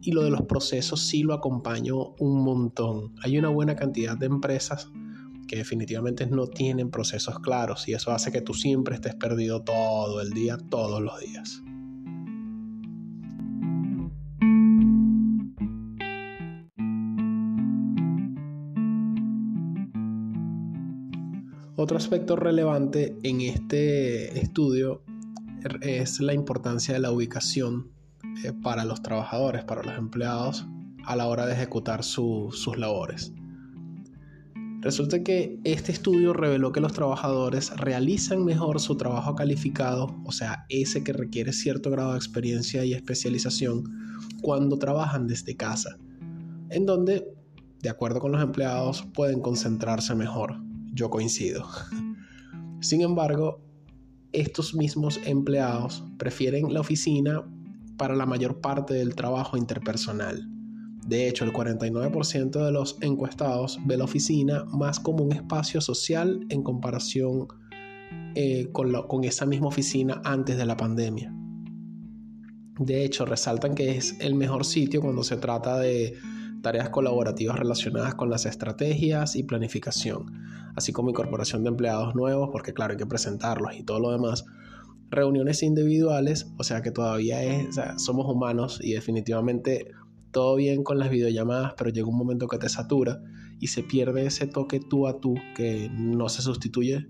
Y 0.00 0.12
lo 0.12 0.24
de 0.24 0.30
los 0.30 0.42
procesos 0.46 1.00
sí 1.00 1.22
lo 1.22 1.34
acompaño 1.34 2.14
un 2.18 2.42
montón. 2.42 3.14
Hay 3.22 3.38
una 3.38 3.50
buena 3.50 3.76
cantidad 3.76 4.16
de 4.16 4.26
empresas 4.26 4.90
que 5.46 5.56
definitivamente 5.56 6.26
no 6.26 6.46
tienen 6.46 6.90
procesos 6.90 7.38
claros 7.40 7.88
y 7.88 7.94
eso 7.94 8.10
hace 8.10 8.32
que 8.32 8.40
tú 8.40 8.54
siempre 8.54 8.94
estés 8.94 9.14
perdido 9.14 9.62
todo 9.62 10.20
el 10.20 10.30
día, 10.30 10.56
todos 10.70 11.00
los 11.00 11.18
días. 11.20 11.62
Otro 21.74 21.96
aspecto 21.96 22.36
relevante 22.36 23.16
en 23.24 23.40
este 23.40 24.38
estudio 24.38 25.02
es 25.80 26.20
la 26.20 26.32
importancia 26.32 26.94
de 26.94 27.00
la 27.00 27.10
ubicación 27.10 27.90
eh, 28.44 28.52
para 28.52 28.84
los 28.84 29.02
trabajadores, 29.02 29.64
para 29.64 29.82
los 29.82 29.98
empleados 29.98 30.66
a 31.04 31.16
la 31.16 31.26
hora 31.26 31.46
de 31.46 31.54
ejecutar 31.54 32.04
sus 32.04 32.76
labores. 32.76 33.32
Resulta 34.82 35.22
que 35.22 35.60
este 35.62 35.92
estudio 35.92 36.32
reveló 36.32 36.72
que 36.72 36.80
los 36.80 36.92
trabajadores 36.92 37.70
realizan 37.76 38.44
mejor 38.44 38.80
su 38.80 38.96
trabajo 38.96 39.36
calificado, 39.36 40.20
o 40.24 40.32
sea, 40.32 40.66
ese 40.68 41.04
que 41.04 41.12
requiere 41.12 41.52
cierto 41.52 41.88
grado 41.88 42.10
de 42.10 42.16
experiencia 42.16 42.84
y 42.84 42.92
especialización, 42.92 43.84
cuando 44.40 44.80
trabajan 44.80 45.28
desde 45.28 45.56
casa, 45.56 45.98
en 46.68 46.84
donde, 46.84 47.32
de 47.80 47.88
acuerdo 47.90 48.18
con 48.18 48.32
los 48.32 48.42
empleados, 48.42 49.06
pueden 49.14 49.40
concentrarse 49.40 50.16
mejor. 50.16 50.60
Yo 50.92 51.10
coincido. 51.10 51.64
Sin 52.80 53.02
embargo, 53.02 53.60
estos 54.32 54.74
mismos 54.74 55.20
empleados 55.24 56.02
prefieren 56.18 56.74
la 56.74 56.80
oficina 56.80 57.44
para 57.96 58.16
la 58.16 58.26
mayor 58.26 58.60
parte 58.60 58.94
del 58.94 59.14
trabajo 59.14 59.56
interpersonal. 59.56 60.48
De 61.06 61.28
hecho, 61.28 61.44
el 61.44 61.52
49% 61.52 62.64
de 62.64 62.72
los 62.72 62.96
encuestados 63.00 63.78
ve 63.84 63.96
la 63.96 64.04
oficina 64.04 64.64
más 64.66 65.00
como 65.00 65.24
un 65.24 65.32
espacio 65.32 65.80
social 65.80 66.46
en 66.48 66.62
comparación 66.62 67.48
eh, 68.34 68.68
con, 68.72 68.92
con 69.08 69.24
esa 69.24 69.44
misma 69.46 69.68
oficina 69.68 70.20
antes 70.24 70.56
de 70.56 70.64
la 70.64 70.76
pandemia. 70.76 71.34
De 72.78 73.04
hecho, 73.04 73.26
resaltan 73.26 73.74
que 73.74 73.96
es 73.96 74.16
el 74.20 74.34
mejor 74.34 74.64
sitio 74.64 75.00
cuando 75.00 75.22
se 75.22 75.36
trata 75.36 75.78
de 75.78 76.14
tareas 76.62 76.88
colaborativas 76.88 77.58
relacionadas 77.58 78.14
con 78.14 78.30
las 78.30 78.46
estrategias 78.46 79.36
y 79.36 79.42
planificación, 79.42 80.32
así 80.76 80.92
como 80.92 81.10
incorporación 81.10 81.64
de 81.64 81.70
empleados 81.70 82.14
nuevos, 82.14 82.48
porque 82.50 82.72
claro, 82.72 82.92
hay 82.92 82.96
que 82.96 83.06
presentarlos 83.06 83.74
y 83.74 83.82
todo 83.82 84.00
lo 84.00 84.12
demás, 84.12 84.46
reuniones 85.10 85.62
individuales, 85.62 86.50
o 86.58 86.64
sea 86.64 86.80
que 86.80 86.90
todavía 86.90 87.42
es, 87.42 87.78
somos 87.98 88.26
humanos 88.26 88.80
y 88.82 88.92
definitivamente 88.92 89.88
todo 90.32 90.56
bien 90.56 90.82
con 90.82 90.98
las 90.98 91.10
videollamadas, 91.10 91.74
pero 91.76 91.90
llega 91.90 92.08
un 92.08 92.16
momento 92.16 92.48
que 92.48 92.58
te 92.58 92.68
satura 92.68 93.20
y 93.60 93.68
se 93.68 93.82
pierde 93.82 94.26
ese 94.26 94.46
toque 94.46 94.80
tú 94.80 95.06
a 95.06 95.20
tú 95.20 95.34
que 95.54 95.88
no 95.92 96.28
se 96.28 96.42
sustituye 96.42 97.08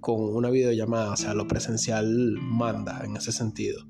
con 0.00 0.20
una 0.20 0.50
videollamada, 0.50 1.12
o 1.12 1.16
sea, 1.16 1.34
lo 1.34 1.48
presencial 1.48 2.38
manda 2.40 3.02
en 3.04 3.16
ese 3.16 3.32
sentido. 3.32 3.84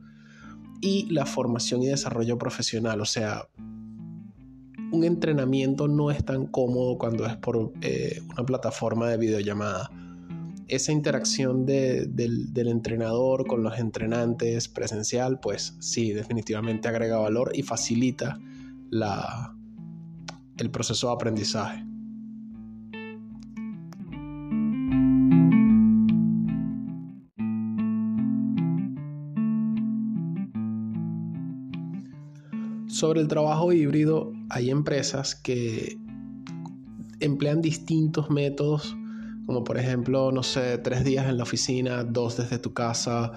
Y 0.81 1.07
la 1.11 1.27
formación 1.27 1.83
y 1.83 1.89
desarrollo 1.89 2.39
profesional, 2.39 3.01
o 3.01 3.05
sea, 3.05 3.49
un 4.93 5.05
entrenamiento 5.05 5.87
no 5.87 6.11
es 6.11 6.25
tan 6.25 6.47
cómodo 6.47 6.97
cuando 6.97 7.27
es 7.27 7.37
por 7.37 7.73
eh, 7.83 8.23
una 8.31 8.45
plataforma 8.47 9.09
de 9.09 9.19
videollamada 9.19 9.91
esa 10.71 10.93
interacción 10.93 11.67
del, 11.67 12.53
entrenador 12.55 13.47
con 13.47 13.63
los 13.63 13.79
entrenantes 13.79 14.69
presencial, 14.69 15.41
pues 15.41 15.77
sí, 15.81 16.13
definitivamente 16.13 16.89
agrega 16.89 17.19
valor 17.19 17.51
y 17.55 17.63
facilita 17.63 18.39
la, 18.91 19.55
el 20.59 20.71
proceso 20.71 21.09
de 21.09 21.13
aprendizaje. 21.15 21.85
Sobre 32.87 33.21
el 33.21 33.29
trabajo 33.29 33.73
híbrido, 33.73 34.33
hay 34.51 34.69
empresas 34.71 35.35
que 35.35 35.97
emplean 37.21 37.63
distintos 37.63 38.29
métodos 38.29 38.95
como 39.51 39.65
por 39.65 39.79
ejemplo, 39.79 40.31
no 40.31 40.45
sé, 40.45 40.79
tres 40.79 41.03
días 41.05 41.29
en 41.29 41.37
la 41.37 41.43
oficina, 41.43 42.05
dos 42.05 42.37
desde 42.37 42.61
tu 42.61 42.73
casa 42.73 43.33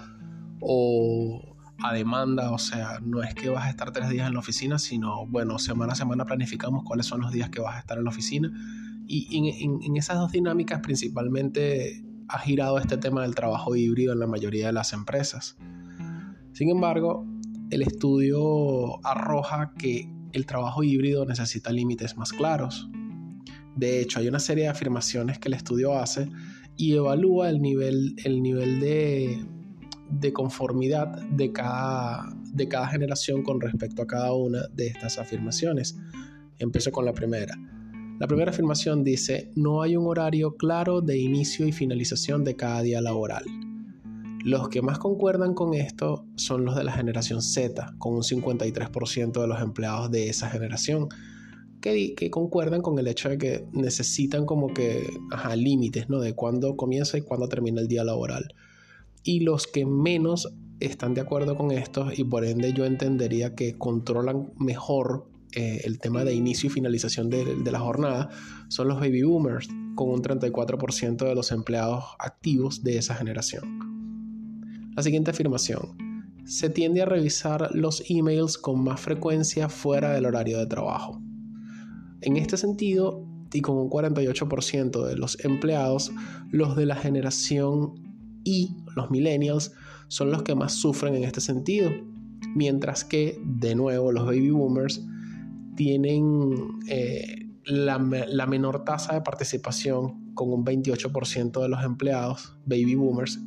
o 0.59 1.52
a 1.79 1.93
demanda, 1.93 2.51
o 2.51 2.57
sea, 2.57 2.99
no 3.01 3.23
es 3.23 3.33
que 3.35 3.49
vas 3.49 3.65
a 3.65 3.69
estar 3.69 3.91
tres 3.91 4.09
días 4.09 4.27
en 4.27 4.33
la 4.33 4.39
oficina, 4.39 4.79
sino, 4.79 5.25
bueno, 5.27 5.59
semana 5.59 5.93
a 5.93 5.95
semana 5.95 6.25
planificamos 6.25 6.83
cuáles 6.83 7.05
son 7.05 7.21
los 7.21 7.31
días 7.31 7.49
que 7.49 7.61
vas 7.61 7.75
a 7.75 7.79
estar 7.79 7.97
en 7.97 8.03
la 8.03 8.09
oficina. 8.09 8.51
Y 9.05 9.55
en, 9.59 9.97
esas 9.97 10.17
dos 10.17 10.31
dinámicas 10.31 10.79
principalmente 10.81 12.03
ha 12.29 12.39
girado 12.39 12.79
este 12.79 12.97
tema 12.97 13.23
del 13.23 13.35
trabajo 13.35 13.75
híbrido 13.75 14.13
en 14.13 14.19
la 14.19 14.27
mayoría 14.27 14.67
de 14.67 14.73
las 14.73 14.93
empresas. 14.93 15.57
Sin 16.53 16.69
embargo, 16.69 17.25
el 17.69 17.81
estudio 17.81 19.05
arroja 19.05 19.73
que 19.77 20.09
el 20.31 20.45
trabajo 20.45 20.83
híbrido 20.83 21.25
necesita 21.25 21.71
límites 21.71 22.17
más 22.17 22.31
claros, 22.31 22.89
de 23.75 24.01
hecho, 24.01 24.19
hay 24.19 24.27
una 24.27 24.39
serie 24.39 24.65
de 24.65 24.69
afirmaciones 24.69 25.39
que 25.39 25.47
el 25.47 25.55
estudio 25.55 25.97
hace 25.97 26.29
y 26.77 26.93
evalúa 26.93 27.49
el 27.49 27.61
nivel, 27.61 28.15
el 28.23 28.41
nivel 28.41 28.79
de, 28.79 29.43
conformidad 30.33 31.21
de 31.29 31.51
cada, 31.51 32.29
de 32.53 32.67
cada 32.67 32.87
generación 32.87 33.43
con 33.43 33.59
respecto 33.59 34.01
a 34.01 34.07
cada 34.07 34.33
una 34.33 34.67
de 34.73 34.87
estas 34.87 35.17
afirmaciones. 35.17 35.97
Empiezo 36.59 36.91
con 36.91 37.05
la 37.05 37.13
primera. 37.13 37.55
La 38.19 38.27
primera 38.27 38.51
afirmación 38.51 39.03
dice, 39.03 39.51
no 39.55 39.81
hay 39.81 39.97
un 39.97 40.07
horario 40.07 40.55
claro 40.55 41.01
de 41.01 41.17
inicio 41.17 41.67
y 41.67 41.71
finalización 41.71 42.43
de 42.43 42.55
cada 42.55 42.81
día 42.81 43.01
laboral. 43.01 43.43
Los 44.45 44.69
que 44.69 44.81
más 44.81 44.99
concuerdan 44.99 45.53
con 45.53 45.73
esto 45.73 46.25
son 46.35 46.65
los 46.65 46.75
de 46.75 46.83
la 46.83 46.91
generación 46.91 47.41
Z, 47.41 47.95
con 47.97 48.13
un 48.13 48.21
53% 48.21 49.41
de 49.41 49.47
los 49.47 49.61
empleados 49.61 50.11
de 50.11 50.29
esa 50.29 50.49
generación 50.49 51.07
que, 51.79 52.29
concuerdan 52.29 52.81
con 52.81 52.97
el 52.97 53.07
hecho 53.07 53.29
de 53.29 53.37
que 53.37 53.65
necesitan 53.73 54.45
como 54.45 54.73
que, 54.73 55.05
límites, 55.55 56.09
¿no? 56.09 56.19
De 56.19 56.33
cuándo 56.33 56.77
comienza 56.77 57.17
y 57.17 57.21
cuándo 57.21 57.49
termina 57.49 57.81
el 57.81 57.87
día 57.87 58.03
laboral. 58.03 58.53
Y 59.23 59.39
los 59.41 59.67
que 59.67 59.85
menos 59.85 60.53
están 60.79 61.13
de 61.13 61.21
acuerdo 61.21 61.55
con 61.55 61.71
esto 61.71 62.09
y 62.15 62.23
por 62.23 62.45
ende 62.45 62.73
yo 62.73 62.85
entendería 62.85 63.55
que 63.55 63.77
controlan 63.77 64.51
mejor 64.57 65.29
eh, 65.55 65.81
el 65.85 65.99
tema 65.99 66.23
de 66.23 66.33
inicio 66.33 66.67
y 66.67 66.71
finalización 66.71 67.29
de, 67.29 67.55
de, 67.55 67.71
la 67.71 67.79
jornada 67.79 68.29
son 68.69 68.87
los 68.87 68.99
baby 68.99 69.21
boomers, 69.21 69.69
con 69.95 70.09
un 70.09 70.23
34% 70.23 71.27
de 71.27 71.35
los 71.35 71.51
empleados 71.51 72.03
activos 72.17 72.83
de 72.83 72.97
esa 72.97 73.13
generación. 73.13 73.93
La 74.95 75.03
siguiente 75.03 75.31
afirmación. 75.31 76.23
Se 76.45 76.69
tiende 76.69 77.01
a 77.01 77.05
revisar 77.05 77.69
los 77.73 78.03
emails 78.09 78.57
con 78.57 78.83
más 78.83 78.99
frecuencia 78.99 79.69
fuera 79.69 80.11
del 80.11 80.25
horario 80.25 80.59
de 80.59 80.65
trabajo. 80.65 81.21
En 82.21 82.35
este 82.35 82.57
sentido, 82.57 83.25
y 83.53 83.61
con 83.61 83.77
un 83.77 83.89
48% 83.89 85.05
de 85.05 85.15
los 85.15 85.43
empleados, 85.45 86.11
los 86.51 86.75
de 86.75 86.85
la 86.85 86.95
generación 86.95 88.02
Y, 88.43 88.75
los 88.95 89.09
millennials, 89.11 89.71
son 90.07 90.31
los 90.31 90.43
que 90.43 90.55
más 90.55 90.73
sufren 90.73 91.15
en 91.15 91.23
este 91.23 91.41
sentido, 91.41 91.91
mientras 92.55 93.03
que, 93.03 93.39
de 93.43 93.75
nuevo, 93.75 94.11
los 94.11 94.25
baby 94.25 94.51
boomers 94.51 95.01
tienen 95.75 96.79
eh, 96.87 97.49
la, 97.65 97.97
menor 97.99 98.83
tasa 98.83 99.13
de 99.13 99.21
participación, 99.21 100.33
con 100.33 100.51
un 100.51 100.65
28% 100.65 101.61
de 101.61 101.69
los 101.69 101.83
empleados, 101.83 102.57
baby 102.65 102.95
boomers, 102.95 103.39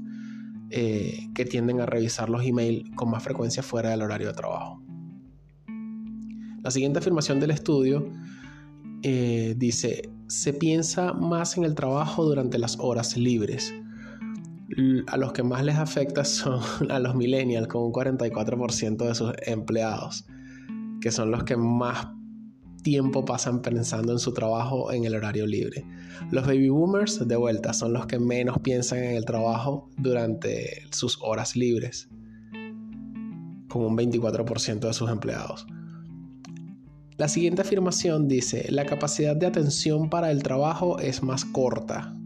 eh, 0.70 1.28
que 1.34 1.44
tienden 1.44 1.80
a 1.80 1.86
revisar 1.86 2.28
los 2.28 2.44
emails 2.44 2.88
con 2.96 3.10
más 3.10 3.22
frecuencia 3.22 3.62
fuera 3.62 3.90
del 3.90 4.02
horario 4.02 4.28
de 4.28 4.34
trabajo. 4.34 4.82
La 6.62 6.70
siguiente 6.70 6.98
afirmación 6.98 7.38
del 7.38 7.52
estudio 7.52 8.10
eh, 9.02 9.54
dice, 9.56 10.10
se 10.26 10.52
piensa 10.52 11.12
más 11.12 11.56
en 11.56 11.64
el 11.64 11.74
trabajo 11.76 12.24
durante 12.24 12.58
las 12.58 12.78
horas 12.80 13.16
libres. 13.16 13.72
A 15.06 15.16
los 15.16 15.32
que 15.32 15.44
más 15.44 15.64
les 15.64 15.76
afecta 15.76 16.24
son 16.24 16.60
a 16.90 16.98
los 16.98 17.14
millennials, 17.14 17.68
con 17.68 17.82
un 17.82 17.92
44% 17.92 18.96
de 19.06 19.14
sus 19.14 19.32
empleados, 19.46 20.26
que 21.00 21.10
son 21.12 21.30
los 21.30 21.44
que 21.44 21.56
más 21.56 22.08
tiempo 22.82 23.24
pasan 23.24 23.62
pensando 23.62 24.12
en 24.12 24.18
su 24.18 24.32
trabajo 24.32 24.92
en 24.92 25.04
el 25.04 25.14
horario 25.16 25.46
libre. 25.46 25.84
Los 26.30 26.46
baby 26.46 26.68
boomers, 26.68 27.26
de 27.26 27.36
vuelta, 27.36 27.72
son 27.72 27.92
los 27.92 28.06
que 28.06 28.18
menos 28.18 28.58
piensan 28.60 29.00
en 29.00 29.16
el 29.16 29.24
trabajo 29.24 29.90
durante 29.96 30.84
sus 30.92 31.18
horas 31.20 31.56
libres, 31.56 32.08
con 33.68 33.84
un 33.84 33.96
24% 33.96 34.80
de 34.80 34.92
sus 34.92 35.10
empleados. 35.10 35.66
La 37.16 37.28
siguiente 37.28 37.62
afirmación 37.62 38.28
dice, 38.28 38.66
la 38.70 38.84
capacidad 38.84 39.34
de 39.34 39.46
atención 39.46 40.10
para 40.10 40.30
el 40.30 40.42
trabajo 40.42 40.98
es 40.98 41.22
más 41.22 41.44
corta. 41.44 42.16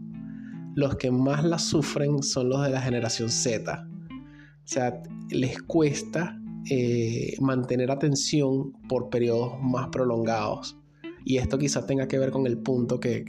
Los 0.75 0.95
que 0.95 1.11
más 1.11 1.43
la 1.43 1.59
sufren 1.59 2.23
son 2.23 2.49
los 2.49 2.63
de 2.63 2.69
la 2.69 2.81
generación 2.81 3.29
Z. 3.29 3.87
O 4.11 4.67
sea, 4.67 5.01
les 5.29 5.61
cuesta 5.61 6.41
eh, 6.69 7.35
mantener 7.39 7.89
atención 7.91 8.73
por 8.87 9.09
periodos 9.09 9.53
más 9.61 9.89
prolongados. 9.89 10.77
Y 11.25 11.37
esto 11.37 11.57
quizás 11.57 11.87
tenga 11.87 12.07
que 12.07 12.19
ver 12.19 12.31
con 12.31 12.45
el 12.47 12.59
punto 12.59 12.99
que, 12.99 13.25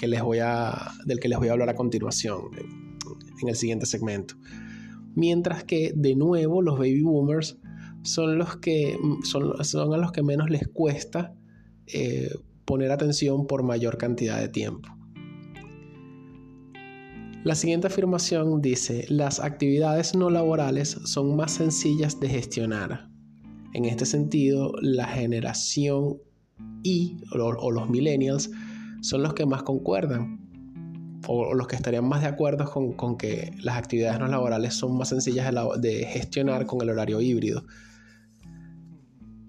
les 0.00 0.22
voy 0.22 0.38
a, 0.38 0.92
del 1.04 1.20
que 1.20 1.28
les 1.28 1.38
voy 1.38 1.48
a 1.48 1.52
hablar 1.52 1.68
a 1.68 1.74
continuación, 1.74 2.42
en, 2.56 3.48
el 3.48 3.54
siguiente 3.54 3.86
segmento. 3.86 4.34
Mientras 5.14 5.64
que, 5.64 5.92
de 5.94 6.16
nuevo, 6.16 6.62
los 6.62 6.78
baby 6.78 7.02
boomers 7.02 7.58
son 8.02 8.38
los 8.38 8.56
que 8.56 8.98
son, 9.24 9.62
son 9.64 9.92
a 9.92 9.98
los 9.98 10.12
que 10.12 10.22
menos 10.22 10.48
les 10.48 10.66
cuesta 10.68 11.34
eh, 11.86 12.30
poner 12.64 12.92
atención 12.92 13.46
por 13.46 13.62
mayor 13.62 13.98
cantidad 13.98 14.40
de 14.40 14.48
tiempo. 14.48 14.88
La 17.42 17.54
siguiente 17.54 17.86
afirmación 17.86 18.60
dice, 18.60 19.06
las 19.08 19.40
actividades 19.40 20.14
no 20.14 20.28
laborales 20.28 20.90
son 21.04 21.36
más 21.36 21.52
sencillas 21.52 22.20
de 22.20 22.28
gestionar. 22.28 23.08
En 23.72 23.86
este 23.86 24.04
sentido, 24.04 24.74
la 24.82 25.06
generación 25.06 26.18
Y 26.82 27.16
o, 27.32 27.70
los 27.70 27.88
millennials 27.88 28.50
son 29.00 29.22
los 29.22 29.32
que 29.32 29.46
más 29.46 29.62
concuerdan 29.62 30.38
o, 31.26 31.54
los 31.54 31.66
que 31.66 31.76
estarían 31.76 32.06
más 32.06 32.20
de 32.20 32.28
acuerdo 32.28 32.70
con, 32.70 33.16
que 33.16 33.54
las 33.62 33.78
actividades 33.78 34.20
no 34.20 34.28
laborales 34.28 34.74
son 34.74 34.98
más 34.98 35.08
sencillas 35.08 35.50
de 35.80 36.04
gestionar 36.04 36.66
con 36.66 36.82
el 36.82 36.90
horario 36.90 37.22
híbrido. 37.22 37.64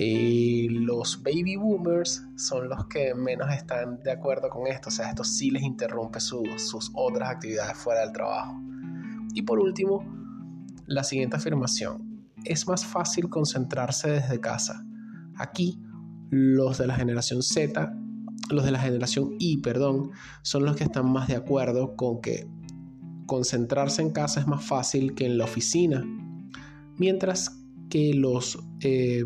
Y 0.03 0.67
los 0.67 1.21
baby 1.21 1.57
boomers 1.57 2.25
son 2.35 2.69
los 2.69 2.87
que 2.87 3.13
menos 3.13 3.53
están 3.53 4.01
de 4.01 4.11
acuerdo 4.11 4.49
con 4.49 4.65
esto, 4.65 4.89
o 4.89 4.91
sea, 4.91 5.09
esto 5.09 5.23
sí 5.23 5.51
les 5.51 5.61
interrumpe 5.61 6.19
sus 6.19 6.91
otras 6.95 7.29
actividades 7.29 7.77
fuera 7.77 8.01
del 8.01 8.11
trabajo. 8.11 8.59
Y 9.35 9.43
por 9.43 9.59
último, 9.59 10.03
la 10.87 11.03
siguiente 11.03 11.37
afirmación. 11.37 12.25
Es 12.45 12.67
más 12.67 12.83
fácil 12.83 13.29
concentrarse 13.29 14.09
desde 14.09 14.39
casa. 14.39 14.83
Aquí, 15.35 15.79
los 16.31 16.79
de 16.79 16.87
la 16.87 16.95
generación 16.95 17.43
Z, 17.43 17.93
los 18.49 18.65
de 18.65 18.71
la 18.71 18.79
generación 18.79 19.35
Y, 19.37 19.57
perdón, 19.57 20.09
son 20.41 20.65
los 20.65 20.77
que 20.77 20.85
están 20.85 21.11
más 21.11 21.27
de 21.27 21.35
acuerdo 21.35 21.95
con 21.95 22.21
que 22.21 22.49
concentrarse 23.27 24.01
en 24.01 24.09
casa 24.09 24.39
es 24.39 24.47
más 24.47 24.65
fácil 24.65 25.13
que 25.13 25.27
en 25.27 25.37
la 25.37 25.43
oficina. 25.43 26.03
Mientras 26.97 27.61
que 27.87 28.15
los 28.15 28.57
eh, 28.79 29.25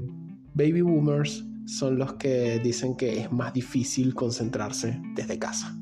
baby 0.55 0.81
boomers 0.81 1.45
son 1.65 1.99
los 1.99 2.13
que 2.13 2.59
dicen 2.59 2.95
que 2.95 3.19
es 3.19 3.31
más 3.31 3.53
difícil 3.53 4.15
concentrarse 4.15 4.99
desde 5.15 5.37
casa. 5.37 5.77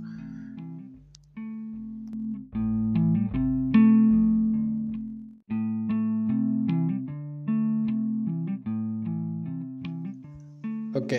Ok, 10.95 11.13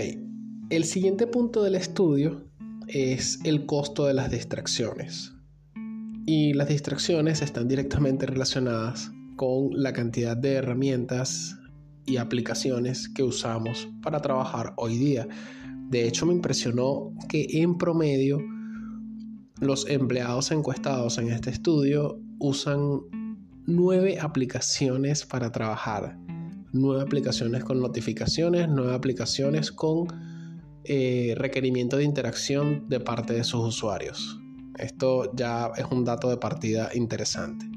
el 0.71 0.85
siguiente 0.85 1.27
punto 1.27 1.63
del 1.63 1.75
estudio 1.75 2.49
es 2.89 3.41
el 3.45 3.67
costo 3.67 4.07
de 4.07 4.15
las 4.15 4.31
distracciones. 4.31 5.33
Y 6.27 6.55
las 6.55 6.69
distracciones 6.69 7.43
están 7.43 7.69
directamente 7.69 8.27
relacionadas 8.27 9.13
con 9.37 9.71
la 9.73 9.93
cantidad 9.93 10.37
de 10.37 10.55
herramientas 10.55 11.59
y 12.07 12.17
aplicaciones 12.17 13.09
que 13.09 13.23
usamos 13.23 13.89
para 14.03 14.21
trabajar 14.21 14.75
hoy 14.77 14.97
día. 14.97 15.27
De 15.89 16.07
hecho, 16.07 16.27
me 16.27 16.33
impresionó 16.33 17.13
que 17.29 17.47
en 17.51 17.77
promedio 17.77 18.39
los 19.61 19.89
empleados 19.89 20.51
encuestados 20.51 21.19
en 21.19 21.29
este 21.29 21.51
estudio 21.51 22.21
usan 22.39 23.01
nueve 23.67 24.19
aplicaciones 24.21 25.25
para 25.25 25.53
trabajar. 25.53 26.19
Nueve 26.73 27.03
aplicaciones 27.03 27.63
con 27.63 27.81
notificaciones, 27.81 28.69
nueve 28.69 28.95
aplicaciones 28.95 29.71
con 29.71 30.09
eh, 30.85 31.35
requerimiento 31.39 31.97
de 31.97 32.05
interacción 32.05 32.89
de 32.89 33.01
parte 33.01 33.33
de 33.33 33.45
sus 33.45 33.65
usuarios. 33.65 34.41
Esto 34.79 35.35
ya 35.35 35.71
es 35.77 35.87
un 35.91 36.05
dato 36.05 36.29
de 36.29 36.37
partida 36.37 36.91
interesante. 36.95 37.74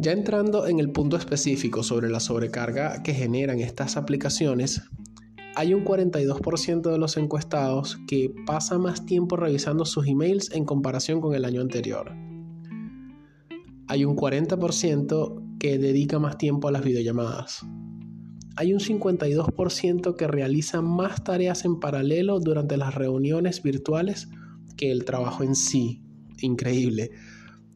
Ya 0.00 0.12
entrando 0.12 0.68
en 0.68 0.78
el 0.78 0.92
punto 0.92 1.16
específico 1.16 1.82
sobre 1.82 2.08
la 2.08 2.20
sobrecarga 2.20 3.02
que 3.02 3.14
generan 3.14 3.58
estas 3.58 3.96
aplicaciones, 3.96 4.82
hay 5.56 5.74
un 5.74 5.84
42% 5.84 6.92
de 6.92 6.98
los 6.98 7.16
encuestados 7.16 7.98
que 8.06 8.32
pasa 8.46 8.78
más 8.78 9.06
tiempo 9.06 9.34
revisando 9.34 9.84
sus 9.84 10.06
emails 10.06 10.52
en 10.52 10.64
comparación 10.64 11.20
con 11.20 11.34
el 11.34 11.44
año 11.44 11.60
anterior. 11.60 12.12
Hay 13.88 14.04
un 14.04 14.14
40% 14.14 15.58
que 15.58 15.78
dedica 15.78 16.20
más 16.20 16.38
tiempo 16.38 16.68
a 16.68 16.72
las 16.72 16.84
videollamadas. 16.84 17.66
Hay 18.54 18.72
un 18.72 18.78
52% 18.78 20.14
que 20.14 20.28
realiza 20.28 20.80
más 20.80 21.24
tareas 21.24 21.64
en 21.64 21.80
paralelo 21.80 22.38
durante 22.38 22.76
las 22.76 22.94
reuniones 22.94 23.64
virtuales 23.64 24.28
que 24.76 24.92
el 24.92 25.04
trabajo 25.04 25.42
en 25.42 25.56
sí. 25.56 26.04
Increíble. 26.40 27.10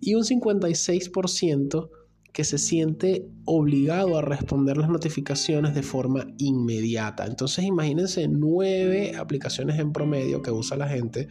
Y 0.01 0.15
un 0.15 0.23
56% 0.23 1.89
que 2.33 2.45
se 2.45 2.59
siente 2.59 3.29
obligado 3.45 4.19
a 4.19 4.23
responder 4.23 4.79
las 4.79 4.89
notificaciones 4.89 5.75
de 5.75 5.83
forma 5.83 6.27
inmediata. 6.39 7.27
Entonces 7.27 7.65
imagínense 7.65 8.27
nueve 8.27 9.15
aplicaciones 9.17 9.79
en 9.79 9.93
promedio 9.93 10.41
que 10.41 10.51
usa 10.51 10.77
la 10.77 10.89
gente 10.89 11.29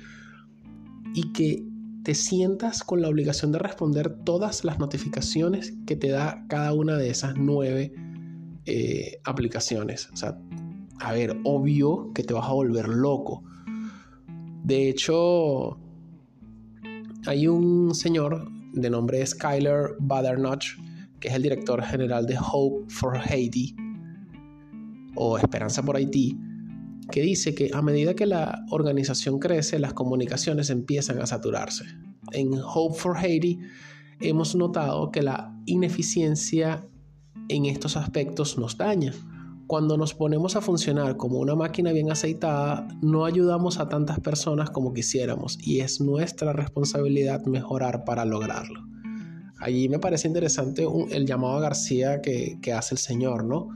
y 1.15 1.31
que 1.33 1.65
te 2.03 2.13
sientas 2.15 2.83
con 2.83 3.01
la 3.01 3.09
obligación 3.09 3.51
de 3.51 3.59
responder 3.59 4.09
todas 4.23 4.63
las 4.63 4.79
notificaciones 4.79 5.73
que 5.85 5.95
te 5.95 6.09
da 6.09 6.45
cada 6.47 6.73
una 6.73 6.97
de 6.97 7.09
esas 7.09 7.35
nueve 7.37 7.93
eh, 8.65 9.19
aplicaciones. 9.23 10.09
O 10.13 10.15
sea, 10.15 10.39
a 10.99 11.13
ver, 11.13 11.39
obvio 11.43 12.11
que 12.13 12.23
te 12.23 12.33
vas 12.33 12.45
a 12.45 12.53
volver 12.53 12.87
loco. 12.87 13.43
De 14.63 14.89
hecho, 14.89 15.79
hay 17.25 17.47
un 17.47 17.93
señor 17.95 18.47
de 18.73 18.89
nombre 18.89 19.25
Skyler 19.25 19.95
Badernotch 19.99 20.77
que 21.21 21.29
es 21.29 21.35
el 21.35 21.43
director 21.43 21.81
general 21.83 22.25
de 22.25 22.37
Hope 22.37 22.85
for 22.89 23.17
Haiti 23.17 23.75
o 25.15 25.37
Esperanza 25.37 25.83
por 25.83 25.95
Haití, 25.95 26.37
que 27.09 27.21
dice 27.21 27.53
que 27.53 27.69
a 27.73 27.81
medida 27.81 28.15
que 28.15 28.25
la 28.25 28.65
organización 28.71 29.39
crece, 29.39 29.79
las 29.79 29.93
comunicaciones 29.93 30.69
empiezan 30.69 31.21
a 31.21 31.27
saturarse. 31.27 31.85
En 32.31 32.53
Hope 32.53 32.97
for 32.97 33.17
Haiti 33.17 33.59
hemos 34.19 34.55
notado 34.55 35.11
que 35.11 35.21
la 35.21 35.55
ineficiencia 35.65 36.85
en 37.49 37.65
estos 37.65 37.97
aspectos 37.97 38.57
nos 38.57 38.77
daña. 38.77 39.13
Cuando 39.67 39.97
nos 39.97 40.13
ponemos 40.13 40.55
a 40.55 40.61
funcionar 40.61 41.17
como 41.17 41.39
una 41.39 41.55
máquina 41.55 41.91
bien 41.91 42.11
aceitada, 42.11 42.87
no 43.01 43.25
ayudamos 43.25 43.79
a 43.79 43.87
tantas 43.87 44.19
personas 44.19 44.69
como 44.69 44.93
quisiéramos 44.93 45.57
y 45.61 45.79
es 45.79 46.01
nuestra 46.01 46.51
responsabilidad 46.51 47.45
mejorar 47.45 48.03
para 48.03 48.25
lograrlo. 48.25 48.90
Allí 49.61 49.87
me 49.89 49.99
parece 49.99 50.27
interesante 50.27 50.85
el 51.11 51.25
llamado 51.27 51.57
a 51.57 51.61
García 51.61 52.19
que, 52.19 52.57
hace 52.75 52.95
el 52.95 52.99
Señor, 52.99 53.45
¿no? 53.45 53.69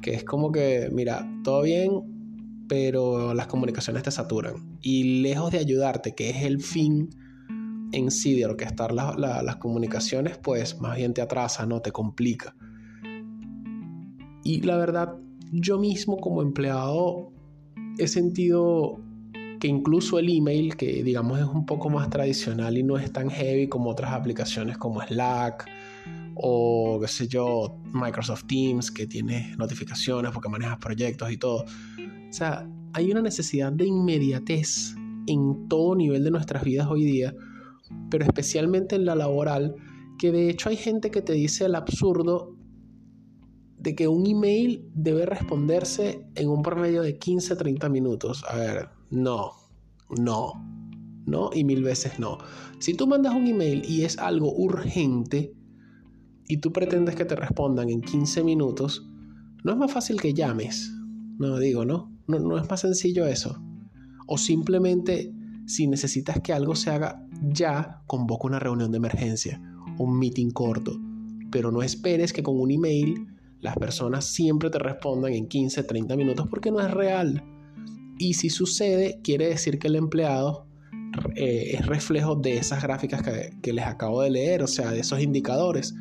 Que 0.00 0.14
es 0.14 0.24
como 0.24 0.50
que, 0.50 0.88
mira, 0.90 1.28
todo 1.44 1.62
bien, 1.62 2.64
pero 2.66 3.34
las 3.34 3.46
comunicaciones 3.46 4.02
te 4.02 4.10
saturan. 4.10 4.78
Y 4.80 5.20
lejos 5.20 5.52
de 5.52 5.58
ayudarte, 5.58 6.14
que 6.14 6.30
es 6.30 6.44
el 6.44 6.62
fin 6.62 7.10
en 7.92 8.10
sí 8.10 8.36
de 8.36 8.46
orquestar 8.46 8.92
las 8.92 9.56
comunicaciones, 9.56 10.38
pues 10.38 10.80
más 10.80 10.96
bien 10.96 11.12
te 11.12 11.20
atrasa, 11.20 11.66
¿no? 11.66 11.82
Te 11.82 11.92
complica. 11.92 12.56
Y 14.44 14.62
la 14.62 14.78
verdad, 14.78 15.14
yo 15.52 15.78
mismo 15.78 16.16
como 16.16 16.40
empleado 16.40 17.32
he 17.98 18.08
sentido 18.08 18.98
que 19.58 19.68
incluso 19.68 20.18
el 20.18 20.28
email, 20.28 20.76
que 20.76 21.02
digamos 21.02 21.38
es 21.38 21.46
un 21.46 21.66
poco 21.66 21.90
más 21.90 22.08
tradicional 22.10 22.76
y 22.78 22.82
no 22.82 22.96
es 22.96 23.12
tan 23.12 23.30
heavy 23.30 23.68
como 23.68 23.90
otras 23.90 24.12
aplicaciones 24.12 24.78
como 24.78 25.02
Slack 25.02 25.66
o 26.34 26.98
qué 27.00 27.08
sé 27.08 27.26
yo, 27.26 27.78
Microsoft 27.92 28.44
Teams 28.46 28.90
que 28.90 29.06
tiene 29.06 29.54
notificaciones 29.58 30.30
porque 30.32 30.48
manejas 30.48 30.78
proyectos 30.78 31.30
y 31.32 31.36
todo. 31.36 31.64
O 31.64 32.32
sea, 32.32 32.68
hay 32.92 33.10
una 33.10 33.22
necesidad 33.22 33.72
de 33.72 33.86
inmediatez 33.86 34.94
en 35.26 35.68
todo 35.68 35.94
nivel 35.96 36.24
de 36.24 36.30
nuestras 36.30 36.62
vidas 36.62 36.86
hoy 36.88 37.04
día, 37.04 37.34
pero 38.10 38.24
especialmente 38.24 38.96
en 38.96 39.04
la 39.04 39.14
laboral, 39.14 39.74
que 40.18 40.32
de 40.32 40.50
hecho 40.50 40.68
hay 40.68 40.76
gente 40.76 41.10
que 41.10 41.22
te 41.22 41.32
dice 41.32 41.64
el 41.66 41.74
absurdo 41.74 42.54
de 43.78 43.94
que 43.94 44.08
un 44.08 44.26
email 44.26 44.88
debe 44.94 45.26
responderse 45.26 46.26
en 46.34 46.48
un 46.48 46.62
promedio 46.62 47.02
de 47.02 47.18
15-30 47.18 47.90
minutos. 47.90 48.44
A 48.48 48.56
ver, 48.56 48.97
no, 49.10 49.52
no, 50.16 50.52
no 51.26 51.50
y 51.54 51.64
mil 51.64 51.82
veces 51.82 52.18
no. 52.18 52.38
Si 52.78 52.94
tú 52.94 53.06
mandas 53.06 53.34
un 53.34 53.46
email 53.46 53.84
y 53.88 54.04
es 54.04 54.18
algo 54.18 54.52
urgente 54.54 55.54
y 56.48 56.58
tú 56.58 56.72
pretendes 56.72 57.14
que 57.14 57.24
te 57.24 57.36
respondan 57.36 57.90
en 57.90 58.00
15 58.00 58.42
minutos, 58.44 59.06
no 59.64 59.72
es 59.72 59.78
más 59.78 59.92
fácil 59.92 60.20
que 60.20 60.34
llames. 60.34 60.92
No 61.38 61.58
digo, 61.58 61.84
¿no? 61.84 62.12
No, 62.26 62.38
no 62.38 62.58
es 62.58 62.68
más 62.68 62.80
sencillo 62.80 63.26
eso. 63.26 63.62
O 64.26 64.38
simplemente, 64.38 65.32
si 65.66 65.86
necesitas 65.86 66.40
que 66.40 66.52
algo 66.52 66.74
se 66.74 66.90
haga 66.90 67.26
ya, 67.50 68.02
convoca 68.06 68.46
una 68.46 68.58
reunión 68.58 68.90
de 68.90 68.98
emergencia, 68.98 69.60
un 69.98 70.18
meeting 70.18 70.50
corto. 70.50 70.98
Pero 71.50 71.70
no 71.72 71.82
esperes 71.82 72.32
que 72.32 72.42
con 72.42 72.60
un 72.60 72.70
email 72.70 73.26
las 73.60 73.76
personas 73.76 74.24
siempre 74.24 74.70
te 74.70 74.78
respondan 74.78 75.32
en 75.32 75.48
15, 75.48 75.82
30 75.82 76.16
minutos 76.16 76.46
porque 76.48 76.70
no 76.70 76.80
es 76.80 76.90
real. 76.90 77.42
Y 78.18 78.34
si 78.34 78.50
sucede, 78.50 79.20
quiere 79.22 79.48
decir 79.48 79.78
que 79.78 79.88
el 79.88 79.96
empleado 79.96 80.66
eh, 81.36 81.70
es 81.74 81.86
reflejo 81.86 82.34
de 82.34 82.56
esas 82.56 82.82
gráficas 82.82 83.22
que, 83.22 83.72
les 83.72 83.86
acabo 83.86 84.22
de 84.22 84.30
leer, 84.30 84.62
o 84.62 84.66
sea, 84.66 84.90
de 84.90 85.00
esos 85.00 85.20
indicadores. 85.20 85.94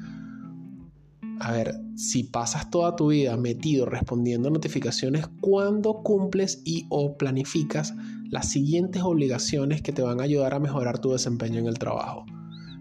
A 1.39 1.51
ver, 1.51 1.75
si 1.95 2.23
pasas 2.23 2.69
toda 2.71 2.95
tu 2.95 3.09
vida 3.09 3.37
metido 3.37 3.85
respondiendo 3.85 4.49
notificaciones, 4.49 5.27
¿cuándo 5.39 6.01
cumples 6.03 6.61
y 6.65 6.87
o 6.89 7.15
planificas 7.17 7.93
las 8.29 8.49
siguientes 8.49 9.03
obligaciones 9.03 9.81
que 9.81 9.91
te 9.91 10.01
van 10.01 10.19
a 10.19 10.23
ayudar 10.23 10.55
a 10.55 10.59
mejorar 10.59 10.99
tu 10.99 11.11
desempeño 11.11 11.59
en 11.59 11.67
el 11.67 11.77
trabajo? 11.77 12.25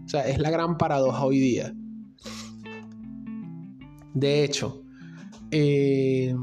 O 0.05 0.09
sea, 0.09 0.27
es 0.27 0.39
la 0.39 0.49
gran 0.49 0.77
paradoja 0.77 1.23
hoy 1.23 1.39
día. 1.39 1.73
De 4.13 4.43
hecho, 4.43 4.83
eh, 5.51 6.33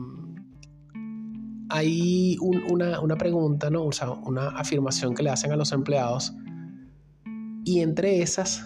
hay 1.74 2.36
una, 2.40 3.16
pregunta, 3.16 3.68
¿no? 3.68 3.88
Una 4.24 4.48
afirmación 4.50 5.12
que 5.12 5.24
le 5.24 5.30
hacen 5.30 5.50
a 5.50 5.56
los 5.56 5.72
empleados. 5.72 6.32
Y 7.64 7.80
entre 7.80 8.22
esas 8.22 8.64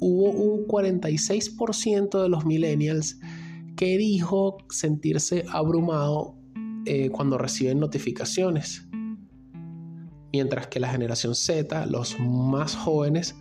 hubo 0.00 0.32
un 0.32 0.66
46% 0.66 2.22
de 2.22 2.28
los 2.28 2.44
millennials 2.44 3.18
que 3.74 3.96
dijo 3.96 4.58
sentirse 4.68 5.46
abrumado 5.50 6.36
eh, 6.84 7.08
cuando 7.08 7.38
reciben 7.38 7.80
notificaciones. 7.80 8.86
Mientras 10.30 10.66
que 10.66 10.78
la 10.78 10.90
generación 10.90 11.34
Z, 11.34 11.86
los 11.86 12.20
más 12.20 12.76
jóvenes, 12.76 13.34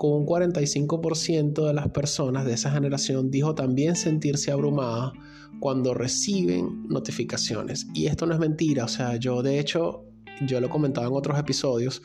con 0.00 0.12
un 0.12 0.26
45% 0.26 1.66
de 1.66 1.74
las 1.74 1.90
personas 1.90 2.46
de 2.46 2.54
esa 2.54 2.70
generación 2.70 3.30
dijo 3.30 3.54
también 3.54 3.96
sentirse 3.96 4.50
abrumada 4.50 5.12
cuando 5.60 5.92
reciben 5.92 6.86
notificaciones. 6.88 7.86
Y 7.92 8.06
esto 8.06 8.24
no 8.24 8.32
es 8.32 8.40
mentira, 8.40 8.86
o 8.86 8.88
sea, 8.88 9.16
yo 9.16 9.42
de 9.42 9.60
hecho, 9.60 10.06
yo 10.40 10.58
lo 10.58 10.68
he 10.68 10.70
comentado 10.70 11.06
en 11.06 11.12
otros 11.12 11.38
episodios, 11.38 12.00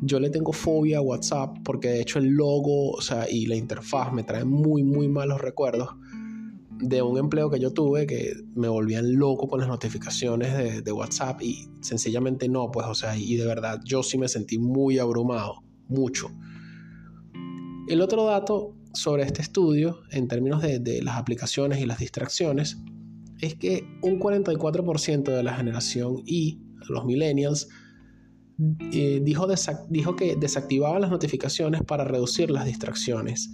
yo 0.00 0.20
le 0.20 0.30
tengo 0.30 0.52
fobia 0.52 0.98
a 0.98 1.00
WhatsApp 1.00 1.56
porque 1.64 1.88
de 1.88 2.02
hecho 2.02 2.20
el 2.20 2.28
logo 2.28 2.92
o 2.92 3.00
sea, 3.00 3.28
y 3.28 3.46
la 3.46 3.56
interfaz 3.56 4.12
me 4.12 4.22
traen 4.22 4.46
muy, 4.46 4.84
muy 4.84 5.08
malos 5.08 5.40
recuerdos 5.40 5.88
de 6.78 7.02
un 7.02 7.18
empleo 7.18 7.50
que 7.50 7.58
yo 7.58 7.72
tuve 7.72 8.06
que 8.06 8.32
me 8.54 8.68
volvían 8.68 9.12
loco 9.12 9.48
con 9.48 9.58
las 9.58 9.68
notificaciones 9.68 10.84
de, 10.84 10.92
WhatsApp 10.92 11.42
y 11.42 11.68
sencillamente 11.80 12.48
no, 12.48 12.70
pues, 12.70 12.86
o 12.86 12.94
sea, 12.94 13.16
y 13.16 13.34
de 13.34 13.44
verdad 13.44 13.80
yo 13.84 14.04
sí 14.04 14.18
me 14.18 14.28
sentí 14.28 14.56
muy 14.56 15.00
abrumado, 15.00 15.64
mucho. 15.88 16.30
El 17.86 18.00
otro 18.00 18.24
dato 18.24 18.74
sobre 18.94 19.24
este 19.24 19.42
estudio, 19.42 20.00
en 20.10 20.26
términos 20.26 20.62
de, 20.62 21.02
las 21.02 21.18
aplicaciones 21.18 21.80
y 21.80 21.86
las 21.86 21.98
distracciones, 21.98 22.78
es 23.40 23.54
que 23.56 23.86
un 24.00 24.18
44% 24.18 25.24
de 25.24 25.42
la 25.42 25.54
generación 25.54 26.22
Y, 26.24 26.60
los 26.88 27.04
millennials, 27.04 27.68
eh, 28.92 29.20
dijo, 29.22 29.48
dijo 29.88 30.16
que 30.16 30.36
desactivaba 30.36 30.98
las 30.98 31.10
notificaciones 31.10 31.82
para 31.82 32.04
reducir 32.04 32.50
las 32.50 32.64
distracciones. 32.64 33.50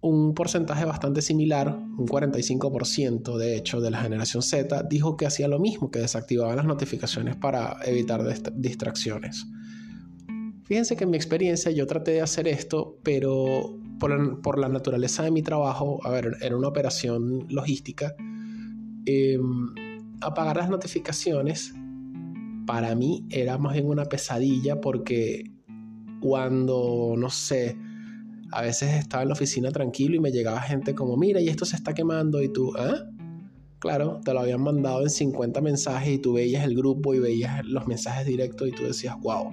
Un 0.00 0.34
porcentaje 0.34 0.84
bastante 0.84 1.22
similar, 1.22 1.74
un 1.74 2.06
45% 2.06 3.36
de 3.38 3.56
hecho 3.56 3.80
de 3.80 3.90
la 3.90 4.02
generación 4.02 4.42
Z, 4.42 4.82
dijo 4.84 5.16
que 5.16 5.26
hacía 5.26 5.48
lo 5.48 5.58
mismo, 5.58 5.90
que 5.90 6.00
desactivaba 6.00 6.54
las 6.54 6.66
notificaciones 6.66 7.36
para 7.36 7.78
evitar 7.84 8.22
distracciones. 8.54 9.46
Fíjense 10.66 10.96
que 10.96 11.04
en 11.04 11.10
mi 11.10 11.16
experiencia 11.16 11.70
yo 11.70 11.86
traté 11.86 12.12
de 12.12 12.22
hacer 12.22 12.48
esto, 12.48 12.98
pero 13.04 13.78
por 13.98 14.58
la, 14.58 14.68
naturaleza 14.68 15.22
de 15.22 15.30
mi 15.30 15.42
trabajo, 15.42 16.00
a 16.04 16.10
ver, 16.10 16.36
era 16.42 16.56
una 16.56 16.68
operación 16.68 17.46
logística, 17.48 18.14
em, 19.06 19.74
apagar 20.20 20.56
las 20.56 20.68
notificaciones 20.68 21.72
para 22.66 22.94
mí 22.96 23.24
era 23.30 23.58
más 23.58 23.74
bien 23.74 23.86
una 23.86 24.06
pesadilla 24.06 24.80
porque 24.80 25.44
cuando, 26.20 27.14
no 27.16 27.30
sé, 27.30 27.76
a 28.50 28.62
veces 28.62 28.94
estaba 28.94 29.22
en 29.22 29.28
la 29.28 29.34
oficina 29.34 29.70
tranquilo 29.70 30.16
y 30.16 30.20
me 30.20 30.32
llegaba 30.32 30.60
gente 30.60 30.96
como, 30.96 31.16
mira, 31.16 31.40
y 31.40 31.48
esto 31.48 31.64
se 31.64 31.76
está 31.76 31.94
quemando 31.94 32.42
y 32.42 32.52
tú, 32.52 32.72
¿ah? 32.76 33.04
Claro, 33.78 34.20
te 34.24 34.32
lo 34.32 34.40
habían 34.40 34.62
mandado 34.62 35.02
en 35.02 35.10
50 35.10 35.60
mensajes 35.60 36.14
y 36.14 36.18
tú 36.18 36.32
veías 36.32 36.64
el 36.64 36.74
grupo 36.74 37.14
y 37.14 37.20
veías 37.20 37.64
los 37.64 37.86
mensajes 37.86 38.26
directos 38.26 38.68
y 38.68 38.72
tú 38.72 38.82
decías, 38.82 39.14
wow. 39.20 39.52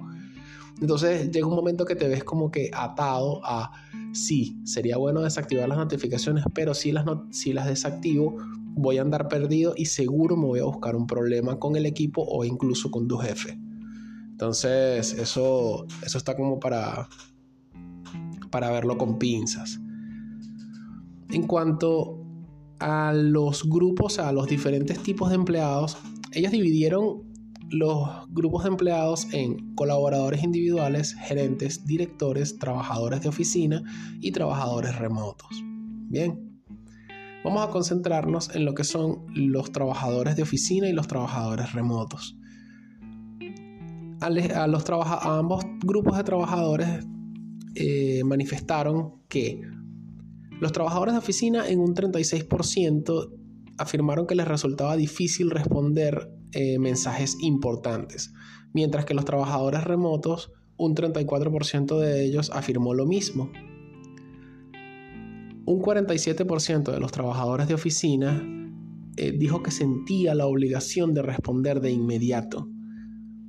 Entonces 0.84 1.30
llega 1.30 1.46
un 1.46 1.56
momento 1.56 1.86
que 1.86 1.96
te 1.96 2.08
ves 2.08 2.24
como 2.24 2.50
que 2.50 2.70
atado 2.74 3.40
a, 3.42 3.72
sí, 4.12 4.60
sería 4.64 4.98
bueno 4.98 5.22
desactivar 5.22 5.66
las 5.66 5.78
notificaciones, 5.78 6.44
pero 6.52 6.74
si 6.74 6.92
las, 6.92 7.06
si 7.30 7.54
las 7.54 7.66
desactivo, 7.66 8.36
voy 8.74 8.98
a 8.98 9.00
andar 9.00 9.28
perdido 9.28 9.72
y 9.78 9.86
seguro 9.86 10.36
me 10.36 10.44
voy 10.44 10.60
a 10.60 10.64
buscar 10.64 10.94
un 10.94 11.06
problema 11.06 11.58
con 11.58 11.76
el 11.76 11.86
equipo 11.86 12.22
o 12.22 12.44
incluso 12.44 12.90
con 12.90 13.08
tu 13.08 13.16
jefe. 13.16 13.58
Entonces, 14.32 15.14
eso, 15.14 15.86
eso 16.04 16.18
está 16.18 16.36
como 16.36 16.60
para, 16.60 17.08
para 18.50 18.70
verlo 18.70 18.98
con 18.98 19.18
pinzas. 19.18 19.80
En 21.30 21.46
cuanto 21.46 22.20
a 22.78 23.14
los 23.14 23.66
grupos, 23.70 24.18
a 24.18 24.32
los 24.32 24.48
diferentes 24.48 25.02
tipos 25.02 25.30
de 25.30 25.36
empleados, 25.36 25.96
ellos 26.32 26.52
dividieron 26.52 27.22
los 27.74 28.08
grupos 28.28 28.64
de 28.64 28.70
empleados 28.70 29.32
en 29.32 29.74
colaboradores 29.74 30.42
individuales, 30.42 31.14
gerentes, 31.14 31.84
directores, 31.84 32.58
trabajadores 32.58 33.22
de 33.22 33.28
oficina 33.28 33.82
y 34.20 34.32
trabajadores 34.32 34.96
remotos. 34.98 35.50
Bien, 36.08 36.54
Vamos 37.44 37.62
a 37.62 37.70
concentrarnos 37.70 38.54
en 38.54 38.64
lo 38.64 38.72
que 38.72 38.84
son 38.84 39.26
los 39.34 39.70
trabajadores 39.70 40.34
de 40.34 40.42
oficina 40.42 40.88
y 40.88 40.94
los 40.94 41.06
trabajadores 41.08 41.74
remotos. 41.74 42.38
A, 44.22 44.66
los 44.66 44.84
ambos 45.20 45.62
grupos 45.80 46.16
de 46.16 46.24
trabajadores 46.24 47.06
eh, 47.74 48.24
manifestaron 48.24 49.20
que 49.28 49.60
los 50.58 50.72
trabajadores 50.72 51.12
de 51.12 51.18
oficina 51.18 51.68
en 51.68 51.80
un 51.80 51.94
36% 51.94 53.30
afirmaron 53.76 54.26
que 54.26 54.34
les 54.34 54.48
resultaba 54.48 54.96
difícil 54.96 55.50
responder 55.50 56.30
eh, 56.54 56.78
mensajes 56.78 57.36
importantes, 57.40 58.32
mientras 58.72 59.04
que 59.04 59.14
los 59.14 59.24
trabajadores 59.24 59.84
remotos, 59.84 60.52
un 60.76 60.94
34% 60.94 61.98
de 61.98 62.24
ellos 62.24 62.50
afirmó 62.52 62.94
lo 62.94 63.06
mismo. 63.06 63.50
Un 65.66 65.80
47% 65.80 66.92
de 66.92 67.00
los 67.00 67.12
trabajadores 67.12 67.68
de 67.68 67.74
oficina 67.74 68.42
eh, 69.16 69.32
dijo 69.32 69.62
que 69.62 69.70
sentía 69.70 70.34
la 70.34 70.46
obligación 70.46 71.14
de 71.14 71.22
responder 71.22 71.80
de 71.80 71.92
inmediato, 71.92 72.68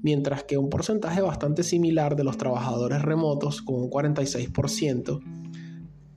mientras 0.02 0.44
que 0.44 0.58
un 0.58 0.70
porcentaje 0.70 1.22
bastante 1.22 1.64
similar 1.64 2.16
de 2.16 2.24
los 2.24 2.38
trabajadores 2.38 3.02
remotos, 3.02 3.62
con 3.62 3.76
un 3.76 3.90
46%, 3.90 5.22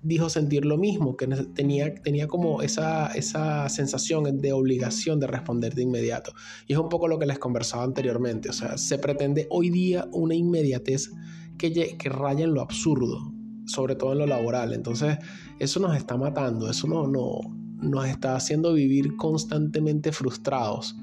dijo 0.02 0.28
sentir 0.28 0.64
lo 0.64 0.78
mismo, 0.78 1.16
que 1.16 1.26
tenía, 1.26 1.94
tenía 1.94 2.28
como 2.28 2.62
esa, 2.62 3.08
esa 3.08 3.68
sensación 3.68 4.40
de 4.40 4.52
obligación 4.52 5.18
de 5.20 5.26
responder 5.26 5.74
de 5.74 5.82
inmediato. 5.82 6.32
Y 6.66 6.74
es 6.74 6.78
un 6.78 6.88
poco 6.88 7.08
lo 7.08 7.18
que 7.18 7.26
les 7.26 7.38
conversaba 7.38 7.84
anteriormente, 7.84 8.48
o 8.48 8.52
sea, 8.52 8.78
se 8.78 8.98
pretende 8.98 9.46
hoy 9.50 9.70
día 9.70 10.08
una 10.12 10.34
inmediatez 10.34 11.11
que, 11.58 11.72
que 11.72 12.08
raya 12.08 12.44
en 12.44 12.54
lo 12.54 12.61
absurdo, 12.61 13.32
sobre 13.66 13.96
todo 13.96 14.12
en 14.12 14.18
lo 14.18 14.26
laboral. 14.26 14.72
Entonces, 14.72 15.18
eso 15.58 15.80
nos 15.80 15.96
está 15.96 16.16
matando, 16.16 16.70
eso 16.70 16.87
no, 16.87 17.06
no, 17.06 17.40
nos 17.80 18.06
está 18.06 18.37
haciendo 18.37 18.72
vivir 18.74 19.16
constantemente 19.16 20.12
frustrados. 20.12 20.96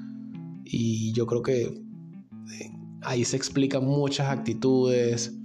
Y 0.63 1.11
yo 1.13 1.25
creo 1.27 1.41
que 1.41 1.63
eh, 1.63 2.71
ahí 3.01 3.23
se 3.25 3.37
explican 3.37 3.85
muchas 3.85 4.29
actitudes, 4.29 5.37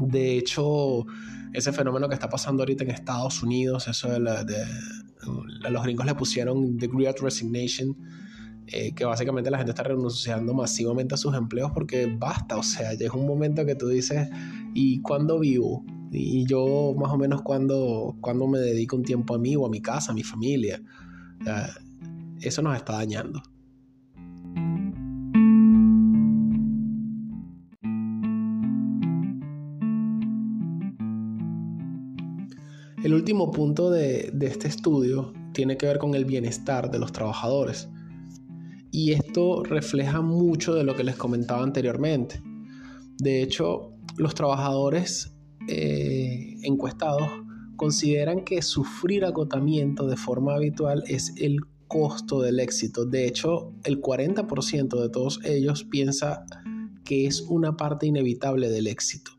De 0.00 0.38
hecho, 0.38 1.04
ese 1.58 1.72
fenómeno 1.72 2.08
que 2.08 2.14
está 2.14 2.28
pasando 2.28 2.62
ahorita 2.62 2.84
en 2.84 2.90
Estados 2.90 3.42
Unidos, 3.42 3.88
eso 3.88 4.08
de, 4.08 4.18
los 5.70 5.82
gringos 5.82 6.06
le 6.06 6.14
pusieron 6.14 6.78
The 6.78 6.88
Great 6.88 7.18
Resignation, 7.20 7.96
eh, 8.66 8.94
que 8.94 9.04
básicamente 9.04 9.50
la 9.50 9.58
gente 9.58 9.72
está 9.72 9.82
renunciando 9.82 10.54
masivamente 10.54 11.14
a 11.14 11.18
sus 11.18 11.34
empleos 11.34 11.70
porque 11.72 12.06
basta, 12.06 12.56
o 12.56 12.62
sea, 12.62 12.94
llega 12.94 13.14
un 13.14 13.26
momento 13.26 13.64
que 13.66 13.74
tú 13.74 13.88
dices, 13.88 14.28
¿y 14.74 15.00
cuándo 15.00 15.38
vivo? 15.38 15.84
Y 16.12 16.46
yo 16.46 16.94
más 16.96 17.12
o 17.12 17.18
menos 17.18 17.42
cuando, 17.42 18.16
cuando 18.20 18.46
me 18.46 18.58
dedico 18.58 18.96
un 18.96 19.02
tiempo 19.02 19.34
a 19.34 19.38
mí 19.38 19.56
o 19.56 19.66
a 19.66 19.68
mi 19.68 19.80
casa, 19.80 20.12
a 20.12 20.14
mi 20.14 20.22
familia. 20.22 20.80
eso 22.40 22.62
nos 22.62 22.76
está 22.76 22.94
dañando. 22.94 23.42
El 33.08 33.14
último 33.14 33.50
punto 33.50 33.88
de, 33.88 34.34
este 34.42 34.68
estudio 34.68 35.32
tiene 35.54 35.78
que 35.78 35.86
ver 35.86 35.96
con 35.96 36.14
el 36.14 36.26
bienestar 36.26 36.90
de 36.90 36.98
los 36.98 37.10
trabajadores. 37.10 37.88
Y 38.90 39.12
esto 39.12 39.62
refleja 39.64 40.20
mucho 40.20 40.74
de 40.74 40.84
lo 40.84 40.94
que 40.94 41.04
les 41.04 41.16
comentaba 41.16 41.62
anteriormente. 41.62 42.42
De 43.16 43.42
hecho, 43.42 43.94
los 44.18 44.34
trabajadores 44.34 45.34
eh, 45.68 46.58
encuestados 46.64 47.30
consideran 47.76 48.44
que 48.44 48.60
sufrir 48.60 49.24
agotamiento 49.24 50.06
de 50.06 50.18
forma 50.18 50.54
habitual 50.54 51.02
es 51.06 51.32
el 51.38 51.60
costo 51.86 52.42
del 52.42 52.60
éxito. 52.60 53.06
De 53.06 53.26
hecho, 53.26 53.72
el 53.84 54.02
40% 54.02 55.00
de 55.00 55.08
todos 55.08 55.40
ellos 55.46 55.82
piensa 55.84 56.44
que 57.04 57.26
es 57.26 57.40
una 57.40 57.74
parte 57.74 58.06
inevitable 58.06 58.68
del 58.68 58.86
éxito. 58.86 59.30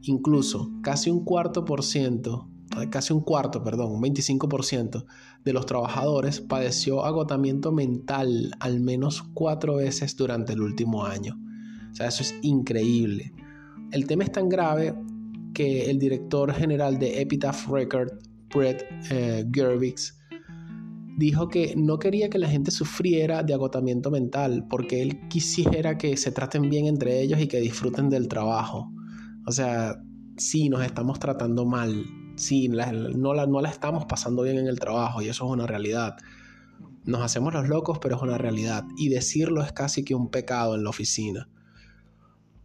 Incluso 0.00 0.72
casi 0.82 1.10
un 1.10 1.24
cuarto 1.24 1.64
por 1.64 1.84
ciento 1.84 2.48
casi 2.90 3.12
un 3.12 3.20
cuarto, 3.20 3.62
perdón, 3.62 3.92
un 3.92 4.02
25% 4.02 5.04
de 5.44 5.52
los 5.52 5.66
trabajadores 5.66 6.40
padeció 6.40 7.04
agotamiento 7.04 7.72
mental 7.72 8.52
al 8.60 8.80
menos 8.80 9.22
cuatro 9.34 9.76
veces 9.76 10.16
durante 10.16 10.52
el 10.52 10.60
último 10.60 11.04
año. 11.04 11.38
O 11.90 11.94
sea, 11.94 12.08
eso 12.08 12.22
es 12.22 12.34
increíble. 12.42 13.32
El 13.90 14.06
tema 14.06 14.24
es 14.24 14.32
tan 14.32 14.48
grave 14.48 14.94
que 15.52 15.90
el 15.90 15.98
director 15.98 16.52
general 16.54 16.98
de 16.98 17.20
Epitaph 17.20 17.68
Record, 17.68 18.10
Brett 18.54 18.84
eh, 19.10 19.44
Gervix, 19.52 20.18
dijo 21.18 21.48
que 21.48 21.74
no 21.76 21.98
quería 21.98 22.30
que 22.30 22.38
la 22.38 22.48
gente 22.48 22.70
sufriera 22.70 23.42
de 23.42 23.52
agotamiento 23.52 24.10
mental 24.10 24.66
porque 24.68 25.02
él 25.02 25.28
quisiera 25.28 25.98
que 25.98 26.16
se 26.16 26.32
traten 26.32 26.70
bien 26.70 26.86
entre 26.86 27.20
ellos 27.20 27.40
y 27.40 27.48
que 27.48 27.60
disfruten 27.60 28.08
del 28.08 28.28
trabajo. 28.28 28.90
O 29.46 29.52
sea, 29.52 30.00
sí, 30.36 30.68
nos 30.68 30.84
estamos 30.84 31.18
tratando 31.18 31.66
mal, 31.66 32.04
sí, 32.42 32.68
no, 32.68 32.76
la, 33.34 33.46
no 33.46 33.60
la 33.60 33.70
estamos 33.70 34.04
pasando 34.06 34.42
bien 34.42 34.58
en 34.58 34.66
el 34.66 34.78
trabajo 34.78 35.22
y 35.22 35.28
eso 35.28 35.46
es 35.46 35.50
una 35.50 35.66
realidad. 35.66 36.16
Nos 37.04 37.22
hacemos 37.22 37.54
los 37.54 37.68
locos, 37.68 37.98
pero 38.00 38.16
es 38.16 38.22
una 38.22 38.38
realidad. 38.38 38.84
Y 38.96 39.08
decirlo 39.08 39.62
es 39.62 39.72
casi 39.72 40.04
que 40.04 40.14
un 40.14 40.28
pecado 40.30 40.74
en 40.74 40.84
la 40.84 40.90
oficina. 40.90 41.48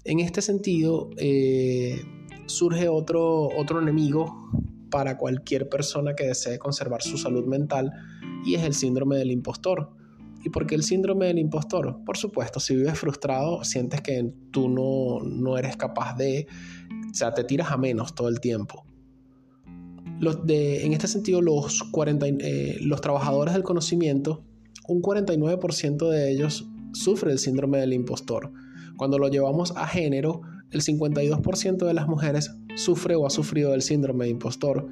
En 0.03 0.19
este 0.19 0.41
sentido, 0.41 1.09
eh, 1.17 2.01
surge 2.45 2.89
otro, 2.89 3.49
otro 3.57 3.81
enemigo 3.81 4.49
para 4.89 5.17
cualquier 5.17 5.69
persona 5.69 6.15
que 6.15 6.25
desee 6.25 6.59
conservar 6.59 7.01
su 7.01 7.17
salud 7.17 7.45
mental 7.45 7.91
y 8.45 8.55
es 8.55 8.63
el 8.63 8.73
síndrome 8.73 9.17
del 9.17 9.31
impostor. 9.31 9.91
¿Y 10.43 10.49
por 10.49 10.65
qué 10.65 10.75
el 10.75 10.83
síndrome 10.83 11.25
del 11.27 11.39
impostor? 11.39 11.99
Por 12.05 12.15
supuesto, 12.15 12.59
si 12.59 12.75
vives 12.75 12.97
frustrado, 12.97 13.63
sientes 13.63 14.01
que 14.01 14.31
tú 14.51 14.69
no, 14.69 15.19
no 15.23 15.57
eres 15.57 15.75
capaz 15.75 16.15
de, 16.15 16.47
o 17.11 17.13
sea, 17.13 17.33
te 17.33 17.43
tiras 17.43 17.71
a 17.71 17.77
menos 17.77 18.15
todo 18.15 18.29
el 18.29 18.39
tiempo 18.39 18.85
en 20.21 20.93
este 20.93 21.07
sentido, 21.07 21.41
los, 21.41 21.83
40, 21.83 22.25
eh, 22.27 22.77
los 22.81 23.01
trabajadores 23.01 23.53
del 23.53 23.63
conocimiento, 23.63 24.43
un 24.87 25.01
49% 25.01 26.09
de 26.09 26.31
ellos 26.31 26.67
sufre 26.93 27.31
el 27.31 27.39
síndrome 27.39 27.79
del 27.79 27.93
impostor. 27.93 28.51
Cuando 28.95 29.19
lo 29.19 29.29
llevamos 29.29 29.75
a 29.75 29.85
género, 29.85 30.41
el 30.71 30.81
52% 30.81 31.85
de 31.85 31.93
las 31.93 32.07
mujeres 32.07 32.51
sufre 32.75 33.15
o 33.15 33.25
ha 33.25 33.29
sufrido 33.29 33.71
del 33.71 33.81
síndrome 33.81 34.25
de 34.25 34.31
impostor. 34.31 34.87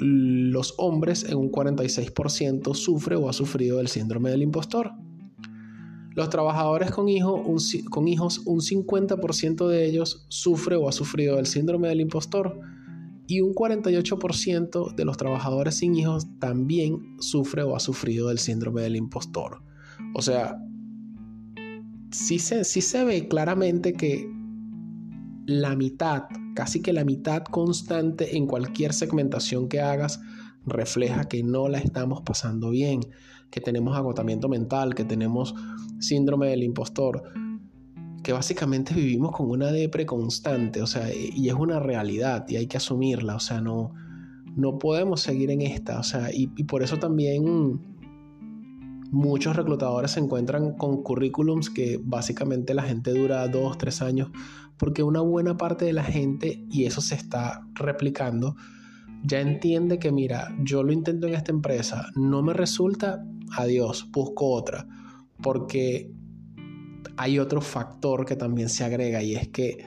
Los 0.00 0.74
hombres 0.78 1.24
en 1.28 1.36
un 1.36 1.50
46% 1.50 2.74
sufre 2.74 3.16
o 3.16 3.28
ha 3.28 3.32
sufrido 3.32 3.78
del 3.78 3.88
síndrome 3.88 4.30
del 4.30 4.42
impostor. 4.42 4.92
Los 6.14 6.30
trabajadores 6.30 6.90
con, 6.90 7.06
con 7.90 8.08
hijos, 8.08 8.38
un 8.44 8.60
50% 8.60 9.68
de 9.68 9.86
ellos 9.86 10.26
sufre 10.28 10.74
o 10.76 10.88
ha 10.88 10.92
sufrido 10.92 11.36
del 11.36 11.46
síndrome 11.46 11.88
del 11.88 12.00
impostor 12.00 12.58
y 13.28 13.42
un 13.42 13.54
48% 13.54 14.94
de 14.94 15.04
los 15.04 15.18
trabajadores 15.18 15.76
sin 15.76 15.94
hijos 15.94 16.26
también 16.40 17.16
sufre 17.20 17.62
o 17.62 17.76
ha 17.76 17.80
sufrido 17.80 18.28
del 18.28 18.38
síndrome 18.38 18.80
del 18.80 18.96
impostor. 18.96 19.62
O 20.14 20.22
sea, 20.22 20.56
sí 22.10 22.38
se, 22.38 22.64
sí 22.64 22.80
se 22.80 23.04
ve 23.04 23.28
claramente 23.28 23.92
que 23.92 24.26
la 25.44 25.76
mitad, 25.76 26.24
casi 26.54 26.80
que 26.80 26.94
la 26.94 27.04
mitad 27.04 27.42
constante 27.44 28.38
en 28.38 28.46
cualquier 28.46 28.94
segmentación 28.94 29.68
que 29.68 29.82
hagas, 29.82 30.20
refleja 30.64 31.28
que 31.28 31.42
no 31.42 31.68
la 31.68 31.78
estamos 31.78 32.22
pasando 32.22 32.70
bien, 32.70 33.00
que 33.50 33.60
tenemos 33.60 33.94
agotamiento 33.94 34.48
mental, 34.48 34.94
que 34.94 35.04
tenemos 35.04 35.54
síndrome 36.00 36.48
del 36.48 36.62
impostor 36.62 37.24
que 38.28 38.34
básicamente 38.34 38.92
vivimos 38.94 39.34
con 39.34 39.48
una 39.48 39.72
depre 39.72 40.04
constante, 40.04 40.82
o 40.82 40.86
sea, 40.86 41.08
y 41.14 41.48
es 41.48 41.54
una 41.54 41.80
realidad 41.80 42.44
y 42.46 42.56
hay 42.56 42.66
que 42.66 42.76
asumirla, 42.76 43.36
o 43.36 43.40
sea, 43.40 43.62
no, 43.62 43.94
no 44.54 44.78
podemos 44.78 45.22
seguir 45.22 45.50
en 45.50 45.62
esta, 45.62 45.98
o 45.98 46.02
sea, 46.02 46.28
y, 46.30 46.48
por 46.64 46.82
eso 46.82 46.98
también 46.98 47.80
muchos 49.10 49.56
reclutadores 49.56 50.10
se 50.10 50.20
encuentran 50.20 50.76
con 50.76 51.02
currículums 51.02 51.70
que 51.70 51.98
básicamente 52.04 52.74
la 52.74 52.82
gente 52.82 53.12
dura 53.12 53.48
dos, 53.48 53.78
tres 53.78 54.02
años, 54.02 54.28
porque 54.76 55.02
una 55.02 55.22
buena 55.22 55.56
parte 55.56 55.86
de 55.86 55.94
la 55.94 56.04
gente, 56.04 56.66
y 56.70 56.84
eso 56.84 57.00
se 57.00 57.14
está 57.14 57.66
replicando, 57.72 58.56
ya 59.24 59.40
entiende 59.40 59.98
que 59.98 60.12
mira, 60.12 60.54
yo 60.62 60.82
lo 60.82 60.92
intento 60.92 61.28
en 61.28 61.32
esta 61.34 61.50
empresa, 61.50 62.10
no 62.14 62.42
me 62.42 62.52
resulta, 62.52 63.24
adiós, 63.56 64.06
busco 64.12 64.52
otra, 64.52 64.86
porque 65.40 66.12
hay 67.18 67.40
otro 67.40 67.60
factor 67.60 68.24
que 68.24 68.36
también 68.36 68.68
se 68.68 68.84
agrega 68.84 69.22
y 69.22 69.34
es 69.34 69.48
que 69.48 69.84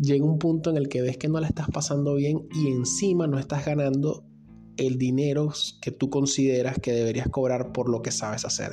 llega 0.00 0.24
un 0.24 0.38
punto 0.38 0.70
en 0.70 0.78
el 0.78 0.88
que 0.88 1.02
ves 1.02 1.18
que 1.18 1.28
no 1.28 1.38
la 1.38 1.46
estás 1.46 1.68
pasando 1.68 2.14
bien 2.14 2.48
y 2.54 2.68
encima 2.68 3.26
no 3.26 3.38
estás 3.38 3.66
ganando 3.66 4.24
el 4.78 4.96
dinero 4.96 5.52
que 5.82 5.90
tú 5.90 6.08
consideras 6.08 6.78
que 6.78 6.92
deberías 6.92 7.28
cobrar 7.28 7.72
por 7.72 7.90
lo 7.90 8.00
que 8.00 8.10
sabes 8.10 8.46
hacer. 8.46 8.72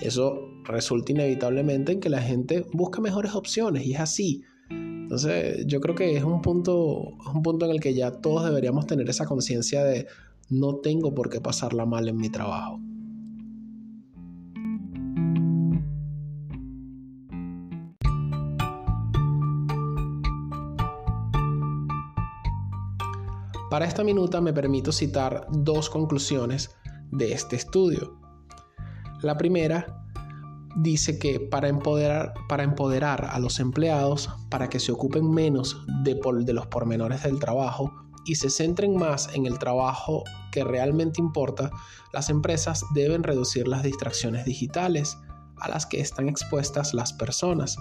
Eso 0.00 0.40
resulta 0.64 1.12
inevitablemente 1.12 1.92
en 1.92 2.00
que 2.00 2.08
la 2.08 2.20
gente 2.20 2.66
busca 2.72 3.00
mejores 3.00 3.36
opciones 3.36 3.86
y 3.86 3.94
es 3.94 4.00
así. 4.00 4.42
Entonces 4.68 5.64
yo 5.66 5.80
creo 5.80 5.94
que 5.94 6.16
es 6.16 6.24
un 6.24 6.42
punto, 6.42 7.02
un 7.32 7.42
punto 7.42 7.66
en 7.66 7.70
el 7.70 7.80
que 7.80 7.94
ya 7.94 8.10
todos 8.10 8.44
deberíamos 8.44 8.88
tener 8.88 9.08
esa 9.08 9.26
conciencia 9.26 9.84
de 9.84 10.08
no 10.50 10.76
tengo 10.76 11.14
por 11.14 11.30
qué 11.30 11.40
pasarla 11.40 11.86
mal 11.86 12.08
en 12.08 12.16
mi 12.16 12.30
trabajo. 12.30 12.80
Para 23.74 23.86
esta 23.86 24.04
minuta 24.04 24.40
me 24.40 24.52
permito 24.52 24.92
citar 24.92 25.48
dos 25.50 25.90
conclusiones 25.90 26.70
de 27.10 27.32
este 27.32 27.56
estudio. 27.56 28.20
La 29.20 29.36
primera 29.36 30.00
dice 30.76 31.18
que 31.18 31.40
para 31.40 31.66
empoderar, 31.66 33.24
a 33.24 33.38
los 33.40 33.58
empleados, 33.58 34.30
para 34.48 34.68
que 34.68 34.78
se 34.78 34.92
ocupen 34.92 35.28
menos 35.28 35.84
de, 36.04 36.14
de 36.44 36.52
los 36.52 36.68
pormenores 36.68 37.24
del 37.24 37.40
trabajo 37.40 37.92
y 38.24 38.36
se 38.36 38.48
centren 38.48 38.94
más 38.94 39.34
en 39.34 39.44
el 39.44 39.58
trabajo 39.58 40.22
que 40.52 40.62
realmente 40.62 41.20
importa, 41.20 41.72
las 42.12 42.30
empresas 42.30 42.84
deben 42.94 43.24
reducir 43.24 43.66
las 43.66 43.82
distracciones 43.82 44.44
digitales 44.44 45.18
a 45.56 45.68
las 45.68 45.84
que 45.84 46.00
están 46.00 46.28
expuestas 46.28 46.94
las 46.94 47.12
personas. 47.12 47.76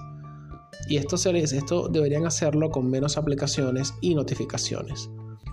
Y 0.90 0.98
esto, 0.98 1.18
esto 1.18 1.88
deberían 1.88 2.26
hacerlo 2.26 2.72
con 2.72 2.90
menos 2.90 3.16
aplicaciones 3.16 3.94
y 4.02 4.16
notificaciones 4.16 5.08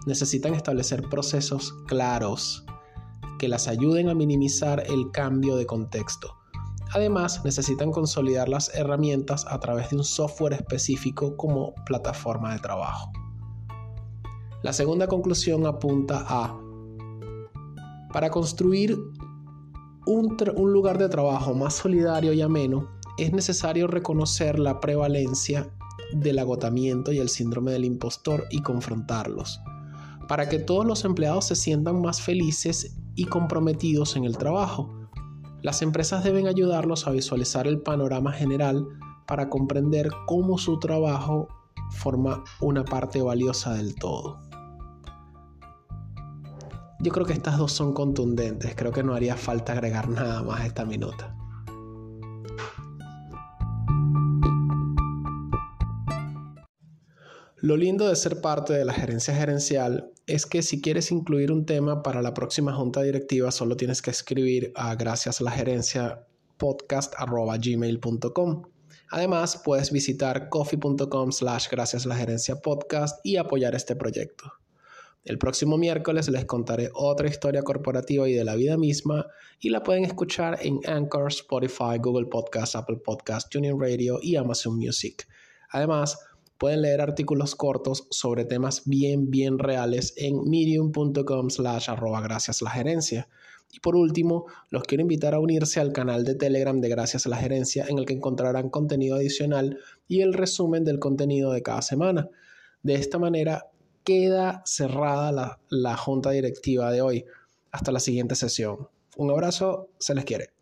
necesitan 0.07 0.55
establecer 0.55 1.03
procesos 1.09 1.75
claros 1.87 2.65
que 3.39 3.49
las 3.49 3.69
ayuden 3.69 4.09
a 4.09 4.15
minimizar 4.15 4.85
el 4.87 5.11
cambio 5.13 5.57
de 5.57 5.67
contexto. 5.67 6.37
Además, 6.93 7.45
necesitan 7.45 7.93
consolidar 7.93 8.49
las 8.49 8.75
herramientas 8.75 9.47
a 9.49 9.61
través 9.61 9.91
de 9.91 9.97
un 9.97 10.05
software 10.05 10.55
específico 10.55 11.37
como 11.37 11.75
plataforma 11.87 12.53
de 12.53 12.59
trabajo. 12.59 13.13
La 14.63 14.73
segunda 14.73 15.07
conclusión 15.07 15.67
apunta 15.67 16.25
a, 16.29 16.61
para 18.13 18.29
construir 18.31 18.99
un, 20.07 20.37
lugar 20.73 20.99
de 20.99 21.09
trabajo 21.09 21.55
más 21.55 21.75
solidario 21.75 22.33
y 22.33 22.43
ameno, 22.43 22.91
es 23.19 23.33
necesario 23.33 23.87
reconocer 23.87 24.59
la 24.59 24.81
prevalencia 24.81 25.71
del 26.13 26.39
agotamiento 26.39 27.13
y 27.13 27.19
el 27.19 27.29
síndrome 27.29 27.71
del 27.73 27.85
impostor 27.85 28.45
y 28.51 28.63
confrontarlos, 28.63 29.61
para 30.31 30.49
que 30.49 30.61
todos 30.61 30.87
los 30.87 31.05
empleados 31.05 31.47
se 31.47 31.57
sientan 31.57 32.01
más 32.01 32.23
felices 32.23 32.97
y 33.17 33.25
comprometidos 33.25 34.15
en 34.15 34.23
el 34.23 34.39
trabajo. 34.39 34.89
Las 35.61 35.83
empresas 35.83 36.23
deben 36.23 36.47
ayudarlos 36.47 37.09
a 37.09 37.11
visualizar 37.11 37.67
el 37.67 37.81
panorama 37.83 38.33
general 38.33 38.87
para 39.27 39.49
comprender 39.49 40.09
cómo 40.29 40.57
su 40.57 40.79
trabajo 40.79 41.49
forma 41.91 42.45
una 42.61 42.85
parte 42.85 43.21
valiosa 43.21 43.75
del 43.75 43.97
todo. 43.97 44.41
Yo 47.01 47.11
creo 47.11 47.27
que 47.27 47.33
estas 47.33 47.59
dos 47.59 47.73
son 47.73 47.93
contundentes, 47.93 48.77
creo 48.77 48.93
que 48.93 49.03
no 49.03 49.15
haría 49.15 49.37
falta 49.37 49.73
agregar 49.73 50.09
nada 50.09 50.45
más 50.45 50.61
a 50.61 50.67
esta 50.67 50.85
minuta. 50.85 51.35
Lo 57.63 57.77
lindo 57.77 58.09
de 58.09 58.17
ser 58.17 58.41
parte 58.41 58.73
de 58.73 58.87
la 58.87 58.95
gerencia 58.95 59.35
gerencial 59.35 60.11
es 60.27 60.47
que 60.47 60.63
si 60.63 60.81
quieres 60.81 61.13
incluir 61.13 61.53
un 61.53 61.67
tema 61.67 62.03
para 62.03 62.23
la 62.23 62.33
próxima 62.33 62.75
junta 62.75 63.03
directiva 63.03 63.51
solo 63.51 63.77
tienes 63.77 64.01
que 64.01 64.11
escribir 64.11 64.73
a 64.75 64.95
gracias 64.95 65.41
a 65.41 65.45
la 65.45 65.51
gerencia 65.51 66.27
podcast@gmail.com. 66.57 68.63
Además, 69.11 69.61
puedes 69.63 69.93
visitar 69.93 70.49
coffee.com 70.49 71.33
slash 71.33 71.69
gracias 71.71 72.07
a 72.07 72.09
la 72.09 72.17
gerencia 72.17 72.63
podcast 72.63 73.21
y 73.25 73.37
apoyar 73.37 73.75
este 73.75 73.95
proyecto. 73.95 74.55
El 75.25 75.37
próximo 75.37 75.77
miércoles 75.77 76.31
les 76.31 76.47
contaré 76.47 76.89
otra 76.95 77.29
historia 77.29 77.63
corporativa 77.63 78.27
y 78.27 78.33
de 78.33 78.45
la 78.45 78.55
vida 78.55 78.79
misma 78.79 79.27
y 79.59 79.69
la 79.69 79.83
pueden 79.83 80.07
escuchar 80.07 80.59
en 80.63 80.81
Anchor, 80.87 81.29
Spotify, 81.29 81.99
Google 82.01 82.29
Podcast, 82.29 82.75
Apple 82.75 83.03
Podcast, 83.05 83.51
Tuning 83.51 83.79
Radio 83.79 84.19
y 84.23 84.37
Amazon 84.37 84.79
Music. 84.79 85.29
Además, 85.73 86.19
pueden 86.61 86.83
leer 86.83 87.01
artículos 87.01 87.57
cortos 87.57 88.07
sobre 88.11 88.45
temas 88.45 88.83
bien, 88.85 89.31
bien 89.31 89.59
reales 89.59 90.13
en 90.19 90.45
medium.com 90.45 91.49
slash 91.49 91.89
arroba 91.89 92.21
gracias 92.21 92.61
la 92.61 92.69
gerencia. 92.69 93.29
Y 93.73 93.81
por 93.81 93.97
último, 93.97 94.45
los 94.69 94.83
quiero 94.83 95.01
invitar 95.01 95.35
a 95.35 95.39
unirse 95.39 95.81
al 95.81 95.95
canal 95.95 96.23
de 96.25 96.35
Telegram 96.35 96.79
de 96.79 96.91
Gracias 96.91 97.25
a 97.25 97.31
la 97.31 97.39
Gerencia 97.39 97.87
en 97.89 97.99
el 97.99 98.05
que 98.05 98.13
encontrarán 98.13 98.69
contenido 98.69 99.17
adicional 99.17 99.79
y 100.07 100.21
el 100.21 100.35
resumen 100.35 100.85
del 100.85 100.99
contenido 100.99 101.51
de 101.53 101.63
cada 101.63 101.81
semana. 101.81 102.29
De 102.83 102.95
esta 102.95 103.19
manera 103.19 103.71
queda 104.05 104.63
cerrada 104.67 105.33
la, 105.33 105.61
la 105.71 105.97
junta 105.97 106.31
directiva 106.31 106.93
de 106.93 107.01
hoy. 107.01 107.25
Hasta 107.71 107.91
la 107.91 108.01
siguiente 108.01 108.35
sesión. 108.35 108.89
Un 109.17 109.31
abrazo, 109.31 109.89
se 109.99 110.15
les 110.15 110.27
quiere. 110.27 110.60